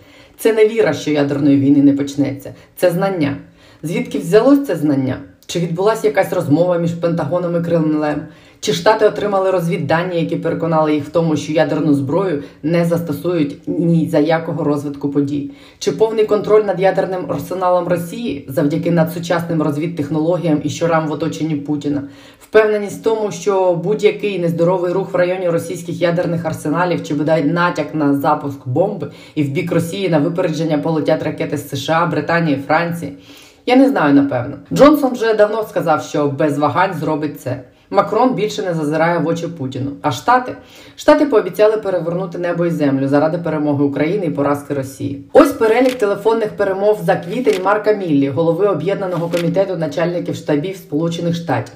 Це 0.41 0.53
не 0.53 0.67
віра, 0.67 0.93
що 0.93 1.11
ядерної 1.11 1.57
війни 1.57 1.83
не 1.83 1.93
почнеться, 1.93 2.53
це 2.75 2.91
знання. 2.91 3.37
Звідки 3.83 4.19
взялось 4.19 4.67
це 4.67 4.75
знання? 4.75 5.17
Чи 5.45 5.59
відбулася 5.59 6.07
якась 6.07 6.33
розмова 6.33 6.77
між 6.77 6.91
Пентагоном 6.91 7.61
і 7.61 7.65
Кремлем? 7.65 8.21
Чи 8.63 8.73
Штати 8.73 9.05
отримали 9.05 9.51
розвіддані, 9.51 10.19
які 10.19 10.35
переконали 10.35 10.93
їх 10.93 11.03
в 11.05 11.09
тому, 11.09 11.37
що 11.37 11.53
ядерну 11.53 11.93
зброю 11.93 12.43
не 12.63 12.85
застосують 12.85 13.67
ні 13.67 14.09
за 14.11 14.19
якого 14.19 14.63
розвитку 14.63 15.09
подій? 15.09 15.51
Чи 15.79 15.91
повний 15.91 16.25
контроль 16.25 16.63
над 16.63 16.79
ядерним 16.79 17.31
арсеналом 17.31 17.87
Росії 17.87 18.45
завдяки 18.49 18.91
надсучасним 18.91 19.61
розвідтехнологіям 19.61 20.61
і 20.63 20.69
щорам 20.69 21.07
в 21.07 21.11
оточенні 21.11 21.55
Путіна? 21.55 22.03
Впевненість 22.39 22.99
в 22.99 23.03
тому, 23.03 23.31
що 23.31 23.73
будь-який 23.73 24.39
нездоровий 24.39 24.93
рух 24.93 25.13
в 25.13 25.15
районі 25.15 25.49
російських 25.49 26.01
ядерних 26.01 26.45
арсеналів 26.45 27.03
чи 27.03 27.13
бодай 27.13 27.43
натяк 27.43 27.95
на 27.95 28.13
запуск 28.13 28.67
бомби 28.67 29.11
і 29.35 29.43
в 29.43 29.49
бік 29.49 29.71
Росії 29.71 30.09
на 30.09 30.19
випередження 30.19 30.77
полетять 30.77 31.23
ракети 31.23 31.57
з 31.57 31.69
США, 31.69 32.05
Британії, 32.05 32.63
Франції? 32.67 33.17
Я 33.65 33.75
не 33.75 33.89
знаю 33.89 34.13
напевно. 34.13 34.57
Джонсон 34.73 35.13
вже 35.13 35.33
давно 35.33 35.63
сказав, 35.63 36.03
що 36.03 36.27
без 36.27 36.57
вагань 36.57 36.93
зробить 36.93 37.41
це. 37.41 37.63
Макрон 37.93 38.33
більше 38.33 38.63
не 38.63 38.73
зазирає 38.73 39.19
в 39.19 39.27
очі 39.27 39.47
Путіну. 39.47 39.91
А 40.01 40.11
Штати 40.11 40.55
Штати 40.95 41.25
пообіцяли 41.25 41.77
перевернути 41.77 42.37
небо 42.37 42.65
і 42.65 42.69
землю 42.69 43.07
заради 43.07 43.37
перемоги 43.37 43.83
України 43.83 44.25
і 44.25 44.29
поразки 44.29 44.73
Росії. 44.73 45.25
Ось 45.33 45.51
перелік 45.51 45.93
телефонних 45.93 46.49
перемов 46.49 46.99
за 47.03 47.15
квітень 47.15 47.63
Марка 47.63 47.93
Міллі, 47.93 48.29
голови 48.29 48.67
об'єднаного 48.67 49.29
комітету 49.29 49.77
начальників 49.77 50.35
штабів 50.35 50.75
Сполучених 50.75 51.35
Штатів. 51.35 51.75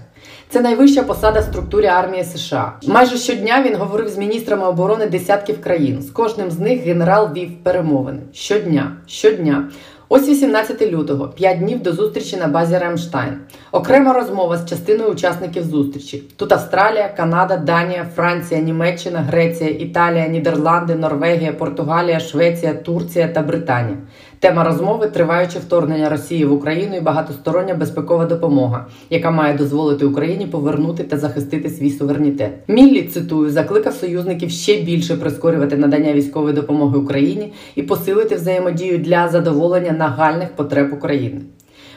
Це 0.49 0.61
найвища 0.61 1.03
посада 1.03 1.39
в 1.39 1.43
структурі 1.43 1.85
армії 1.85 2.23
США. 2.23 2.73
Майже 2.87 3.17
щодня 3.17 3.63
він 3.65 3.75
говорив 3.75 4.09
з 4.09 4.17
міністрами 4.17 4.67
оборони 4.67 5.07
десятків 5.07 5.61
країн. 5.61 6.01
З 6.01 6.09
кожним 6.09 6.51
з 6.51 6.59
них 6.59 6.81
генерал 6.81 7.29
вів 7.35 7.63
перемовини. 7.63 8.19
Щодня, 8.33 8.97
щодня. 9.07 9.69
Ось 10.09 10.27
18 10.27 10.81
лютого, 10.81 11.27
5 11.27 11.59
днів 11.59 11.83
до 11.83 11.93
зустрічі 11.93 12.37
на 12.37 12.47
базі 12.47 12.77
Ремштайн. 12.77 13.39
Окрема 13.71 14.13
розмова 14.13 14.57
з 14.57 14.69
частиною 14.69 15.11
учасників 15.11 15.63
зустрічі. 15.63 16.23
Тут 16.35 16.51
Австралія, 16.51 17.07
Канада, 17.17 17.57
Данія, 17.57 18.07
Франція, 18.15 18.61
Німеччина, 18.61 19.19
Греція, 19.19 19.69
Італія, 19.69 20.27
Нідерланди, 20.27 20.95
Норвегія, 20.95 21.53
Португалія, 21.53 22.19
Швеція, 22.19 22.73
Турція 22.73 23.27
та 23.27 23.41
Британія. 23.41 23.97
Тема 24.45 24.63
розмови 24.63 25.07
триваюче 25.07 25.59
вторгнення 25.59 26.09
Росії 26.09 26.45
в 26.45 26.53
Україну 26.53 26.95
і 26.95 27.01
багатостороння 27.01 27.73
безпекова 27.73 28.25
допомога, 28.25 28.85
яка 29.09 29.31
має 29.31 29.57
дозволити 29.57 30.05
Україні 30.05 30.47
повернути 30.47 31.03
та 31.03 31.17
захистити 31.17 31.69
свій 31.69 31.91
суверенітет. 31.91 32.51
Міллі 32.67 33.03
цитую, 33.03 33.51
закликав 33.51 33.93
союзників 33.93 34.49
ще 34.49 34.81
більше 34.81 35.15
прискорювати 35.15 35.77
надання 35.77 36.13
військової 36.13 36.55
допомоги 36.55 36.97
Україні 36.97 37.53
і 37.75 37.83
посилити 37.83 38.35
взаємодію 38.35 38.97
для 38.97 39.27
задоволення 39.27 39.91
нагальних 39.91 40.55
потреб 40.55 40.93
України. 40.93 41.41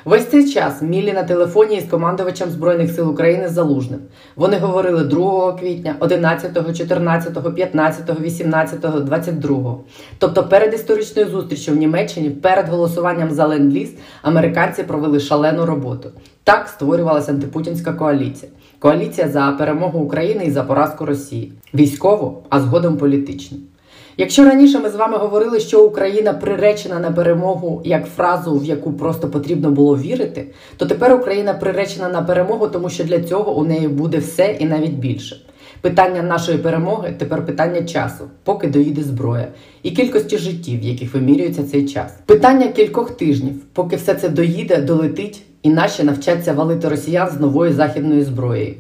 Весь 0.05 0.27
цей 0.27 0.51
час 0.51 0.83
Міллі 0.83 1.13
на 1.13 1.23
телефоні 1.23 1.77
із 1.77 1.85
командувачем 1.85 2.51
Збройних 2.51 2.93
сил 2.93 3.11
України 3.11 3.49
Залужним. 3.49 4.01
Вони 4.37 4.59
говорили 4.59 5.05
2 5.05 5.53
квітня, 5.53 5.95
11, 6.01 6.77
14, 6.77 7.55
15, 7.55 8.21
18, 8.21 8.81
22. 9.05 9.77
Тобто 10.19 10.45
перед 10.45 10.75
історичною 10.75 11.29
зустрічю 11.29 11.73
в 11.73 11.77
Німеччині, 11.77 12.31
перед 12.31 12.69
голосуванням 12.69 13.31
за 13.31 13.47
ленд-ліз, 13.47 13.95
американці 14.23 14.83
провели 14.83 15.21
шалену 15.21 15.67
роботу. 15.67 16.11
Так 16.45 16.69
створювалася 16.69 17.33
антипутінська 17.33 17.93
коаліція. 17.93 18.53
Коаліція 18.79 19.29
за 19.29 19.55
перемогу 19.59 19.99
України 19.99 20.45
і 20.45 20.51
за 20.51 20.63
поразку 20.63 21.07
Росії. 21.07 21.53
Військово, 21.75 22.43
а 22.49 22.61
згодом 22.61 22.97
політично. 22.97 23.59
Якщо 24.21 24.45
раніше 24.45 24.79
ми 24.79 24.91
з 24.91 24.95
вами 24.95 25.17
говорили, 25.19 25.61
що 25.61 25.85
Україна 25.85 26.33
приречена 26.33 26.99
на 26.99 27.11
перемогу 27.11 27.83
як 27.85 28.07
фразу, 28.07 28.59
в 28.59 28.65
яку 28.65 28.93
просто 28.93 29.29
потрібно 29.29 29.71
було 29.71 29.99
вірити, 29.99 30.47
то 30.77 30.87
тепер 30.87 31.15
Україна 31.15 31.55
приречена 31.55 32.09
на 32.09 32.23
перемогу, 32.23 32.69
тому 32.69 32.91
що 32.91 33.05
для 33.05 33.21
цього 33.21 33.57
у 33.57 33.65
неї 33.65 33.89
буде 33.89 34.19
все 34.19 34.57
і 34.59 34.65
навіть 34.65 34.95
більше. 34.95 35.37
Питання 35.81 36.23
нашої 36.23 36.59
перемоги 36.59 37.15
тепер 37.19 37.47
питання 37.47 37.83
часу, 37.83 38.25
поки 38.45 38.69
доїде 38.69 39.03
зброя, 39.03 39.49
і 39.83 39.91
кількості 39.91 40.39
життів, 40.39 40.81
в 40.81 40.85
яких 40.85 41.15
вимірюється 41.15 41.63
цей 41.63 41.89
час. 41.89 42.13
Питання 42.27 42.69
кількох 42.69 43.11
тижнів, 43.11 43.55
поки 43.73 43.97
все 43.97 44.15
це 44.15 44.29
доїде, 44.29 44.77
долетить, 44.77 45.43
і 45.63 45.71
наші 45.71 46.03
навчаться 46.03 46.53
валити 46.53 46.89
росіян 46.89 47.29
з 47.37 47.41
новою 47.41 47.73
західною 47.73 48.25
зброєю. 48.25 48.75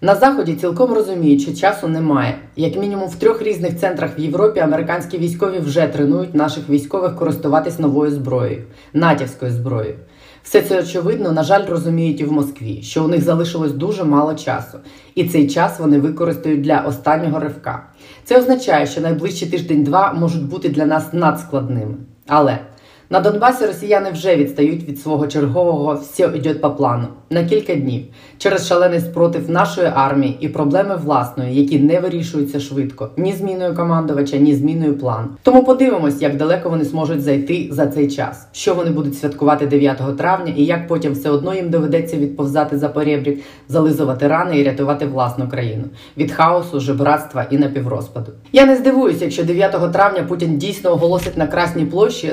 На 0.00 0.14
заході 0.14 0.54
цілком 0.54 0.92
розуміють, 0.92 1.42
що 1.42 1.54
часу 1.54 1.88
немає. 1.88 2.38
Як 2.56 2.76
мінімум 2.76 3.08
в 3.08 3.14
трьох 3.14 3.42
різних 3.42 3.78
центрах 3.78 4.18
в 4.18 4.20
Європі 4.20 4.60
американські 4.60 5.18
військові 5.18 5.58
вже 5.58 5.86
тренують 5.86 6.34
наших 6.34 6.68
військових 6.68 7.16
користуватись 7.16 7.78
новою 7.78 8.10
зброєю, 8.10 8.64
натівською 8.92 9.52
зброєю. 9.52 9.94
Все 10.42 10.62
це 10.62 10.80
очевидно, 10.80 11.32
на 11.32 11.42
жаль, 11.42 11.66
розуміють 11.68 12.20
і 12.20 12.24
в 12.24 12.32
Москві, 12.32 12.82
що 12.82 13.04
у 13.04 13.08
них 13.08 13.22
залишилось 13.22 13.72
дуже 13.72 14.04
мало 14.04 14.34
часу, 14.34 14.78
і 15.14 15.28
цей 15.28 15.48
час 15.48 15.80
вони 15.80 15.98
використають 15.98 16.60
для 16.60 16.80
останнього 16.80 17.40
ривка. 17.40 17.82
Це 18.24 18.38
означає, 18.38 18.86
що 18.86 19.00
найближчі 19.00 19.46
тиждень-два 19.46 20.12
можуть 20.12 20.48
бути 20.48 20.68
для 20.68 20.86
нас 20.86 21.12
надскладними. 21.12 21.94
Але 22.26 22.58
на 23.10 23.20
Донбасі 23.20 23.66
росіяни 23.66 24.10
вже 24.10 24.36
відстають 24.36 24.88
від 24.88 25.00
свого 25.00 25.26
чергового 25.26 25.94
«все 25.94 26.30
йде 26.34 26.54
по 26.54 26.70
плану 26.70 27.06
на 27.30 27.44
кілька 27.44 27.74
днів 27.74 28.02
через 28.38 28.66
шалений 28.66 29.00
спротив 29.00 29.50
нашої 29.50 29.90
армії 29.94 30.36
і 30.40 30.48
проблеми 30.48 30.96
власної, 31.04 31.60
які 31.60 31.78
не 31.78 32.00
вирішуються 32.00 32.60
швидко, 32.60 33.10
ні 33.16 33.32
зміною 33.32 33.74
командувача, 33.74 34.36
ні 34.36 34.54
зміною 34.54 34.98
плану. 34.98 35.28
Тому 35.42 35.64
подивимось, 35.64 36.22
як 36.22 36.36
далеко 36.36 36.70
вони 36.70 36.84
зможуть 36.84 37.22
зайти 37.22 37.68
за 37.70 37.86
цей 37.86 38.10
час, 38.10 38.46
що 38.52 38.74
вони 38.74 38.90
будуть 38.90 39.18
святкувати 39.18 39.66
9 39.66 40.16
травня, 40.16 40.52
і 40.56 40.64
як 40.64 40.88
потім 40.88 41.12
все 41.12 41.30
одно 41.30 41.54
їм 41.54 41.70
доведеться 41.70 42.16
відповзати 42.16 42.78
за 42.78 42.88
порєбрік, 42.88 43.42
зализувати 43.68 44.28
рани 44.28 44.58
і 44.58 44.64
рятувати 44.64 45.06
власну 45.06 45.48
країну 45.48 45.84
від 46.16 46.32
хаосу, 46.32 46.80
жебратства 46.80 47.46
і 47.50 47.58
напіврозпаду. 47.58 48.32
Я 48.52 48.66
не 48.66 48.76
здивуюся, 48.76 49.24
якщо 49.24 49.44
9 49.44 49.92
травня 49.92 50.22
Путін 50.22 50.58
дійсно 50.58 50.92
оголосить 50.92 51.36
на 51.36 51.46
Красній 51.46 51.84
площі 51.84 52.32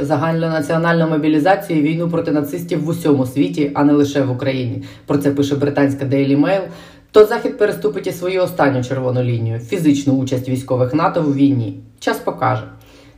загальнонаціональну 0.64 1.10
мобілізацію 1.10 1.80
і 1.80 1.82
війну 1.82 2.10
проти 2.10 2.32
нацистів 2.32 2.84
в 2.84 2.90
усьому 2.90 3.26
світі, 3.26 3.72
а 3.74 3.84
не 3.84 3.94
лише 3.94 4.22
в 4.22 4.32
Україні 4.32 4.84
про 5.06 5.18
це 5.18 5.32
пише 5.32 5.56
британська 5.56 6.06
Daily 6.06 6.40
Mail, 6.40 6.62
то 7.12 7.26
Захід 7.26 7.58
переступить 7.58 8.08
і 8.08 8.12
свою 8.12 8.44
останню 8.44 8.84
червону 8.84 9.24
лінію 9.24 9.60
фізичну 9.60 10.14
участь 10.14 10.50
військових 10.50 10.94
НАТО 10.94 11.22
в 11.22 11.36
війні. 11.36 11.80
Час 12.00 12.20
покаже. 12.20 12.64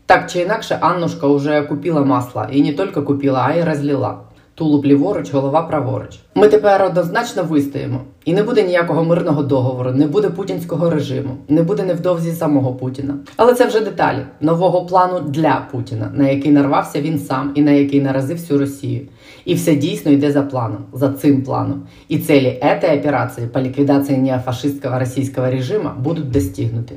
Так 0.06 0.32
чи 0.32 0.42
інакше, 0.42 0.78
Аннушка 0.82 1.28
вже 1.28 1.62
купила 1.62 2.02
масла 2.02 2.50
і 2.52 2.62
не 2.62 2.74
тільки 2.74 3.02
купила, 3.02 3.46
а 3.50 3.54
й 3.54 3.64
розліла. 3.64 4.18
Тулуб 4.56 4.86
ліворуч, 4.86 5.34
голова 5.34 5.62
праворуч. 5.62 6.20
Ми 6.36 6.48
тепер 6.48 6.84
однозначно 6.84 7.44
вистоїмо. 7.44 8.02
І 8.26 8.34
не 8.34 8.44
буде 8.44 8.64
ніякого 8.64 9.04
мирного 9.04 9.44
договору, 9.44 9.92
не 9.92 10.08
буде 10.08 10.30
путінського 10.30 10.90
режиму, 10.90 11.38
не 11.50 11.64
буде 11.64 11.84
невдовзі 11.84 12.32
самого 12.32 12.74
Путіна. 12.74 13.16
Але 13.36 13.54
це 13.54 13.68
вже 13.68 13.80
деталі 13.80 14.26
нового 14.42 14.86
плану 14.86 15.20
для 15.20 15.68
Путіна, 15.72 16.12
на 16.14 16.30
який 16.30 16.52
нарвався 16.52 17.02
він 17.02 17.20
сам 17.20 17.52
і 17.56 17.62
на 17.62 17.72
який 17.72 18.02
наразив 18.02 18.38
всю 18.38 18.60
Росію. 18.60 19.02
І 19.46 19.54
все 19.54 19.76
дійсно 19.76 20.12
йде 20.12 20.32
за 20.32 20.42
планом, 20.42 20.86
за 20.94 21.10
цим 21.10 21.44
планом. 21.44 21.84
І 22.08 22.20
цілі 22.20 22.60
этой 22.64 23.00
операції 23.00 23.48
по 23.48 23.60
ліквідації 23.60 24.18
неофашистського 24.18 25.00
російського 25.00 25.52
режиму 25.52 25.90
будуть 26.00 26.32
достигнуті. 26.32 26.96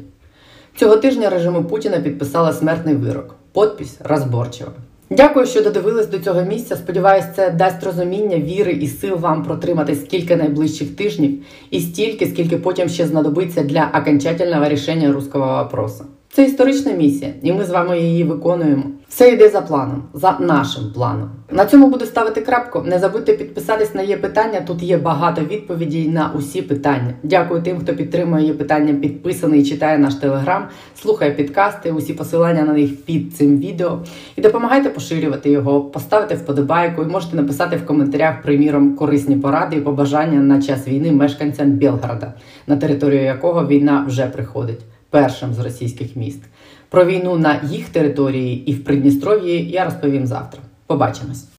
Цього 0.76 0.96
тижня 0.96 1.30
режиму 1.30 1.64
Путіна 1.64 1.98
підписала 1.98 2.52
смертний 2.52 2.94
вирок. 2.94 3.34
Подпись 3.52 3.96
розборчива. 4.04 4.72
Дякую, 5.10 5.46
що 5.46 5.62
додивились 5.62 6.06
до 6.06 6.18
цього 6.18 6.42
місця. 6.42 6.76
Сподіваюсь, 6.76 7.24
це 7.36 7.50
дасть 7.50 7.82
розуміння, 7.82 8.36
віри 8.36 8.72
і 8.72 8.86
сил 8.86 9.16
вам 9.16 9.44
протримати 9.44 9.94
скільки 9.94 10.36
найближчих 10.36 10.96
тижнів 10.96 11.44
і 11.70 11.80
стільки, 11.80 12.26
скільки 12.26 12.56
потім 12.58 12.88
ще 12.88 13.06
знадобиться 13.06 13.62
для 13.62 13.92
окончательного 14.00 14.68
рішення 14.68 15.12
руського 15.12 15.46
вопросу. 15.46 16.04
Це 16.38 16.44
історична 16.44 16.92
місія, 16.92 17.30
і 17.42 17.52
ми 17.52 17.64
з 17.64 17.70
вами 17.70 18.00
її 18.00 18.24
виконуємо. 18.24 18.82
Все 19.08 19.28
йде 19.28 19.48
за 19.48 19.60
планом, 19.60 20.02
за 20.14 20.38
нашим 20.40 20.92
планом. 20.94 21.30
На 21.50 21.66
цьому 21.66 21.88
буду 21.88 22.04
ставити 22.04 22.40
крапку. 22.40 22.82
Не 22.86 22.98
забудьте 22.98 23.32
підписатись 23.32 23.94
на 23.94 24.02
є 24.02 24.16
питання. 24.16 24.60
Тут 24.60 24.82
є 24.82 24.96
багато 24.96 25.40
відповідей 25.40 26.08
на 26.08 26.32
усі 26.36 26.62
питання. 26.62 27.14
Дякую 27.22 27.62
тим, 27.62 27.78
хто 27.78 27.94
підтримує 27.94 28.46
є 28.46 28.54
питання, 28.54 28.94
підписаний, 28.94 29.64
читає 29.64 29.98
наш 29.98 30.14
телеграм, 30.14 30.68
слухає 31.02 31.30
підкасти. 31.30 31.92
Усі 31.92 32.14
посилання 32.14 32.62
на 32.62 32.72
них 32.72 33.04
під 33.04 33.36
цим 33.36 33.58
відео. 33.58 33.98
І 34.36 34.40
допомагайте 34.40 34.90
поширювати 34.90 35.50
його, 35.50 35.80
поставити 35.80 36.34
вподобайку 36.34 37.02
і 37.02 37.06
можете 37.06 37.36
написати 37.36 37.76
в 37.76 37.86
коментарях, 37.86 38.42
приміром, 38.42 38.96
корисні 38.96 39.36
поради 39.36 39.76
і 39.76 39.80
побажання 39.80 40.40
на 40.40 40.62
час 40.62 40.88
війни 40.88 41.12
мешканцям 41.12 41.70
Білграда, 41.70 42.32
на 42.66 42.76
територію 42.76 43.22
якого 43.22 43.66
війна 43.66 44.04
вже 44.08 44.26
приходить 44.26 44.80
першим 45.10 45.54
з 45.54 45.58
російських 45.58 46.16
міст. 46.16 46.40
Про 46.88 47.04
війну 47.04 47.38
на 47.38 47.60
їх 47.70 47.88
території 47.88 48.70
і 48.70 48.74
в 48.74 48.84
Придністров'ї 48.84 49.70
я 49.70 49.84
розповім 49.84 50.26
завтра. 50.26 50.60
Побачимось. 50.86 51.57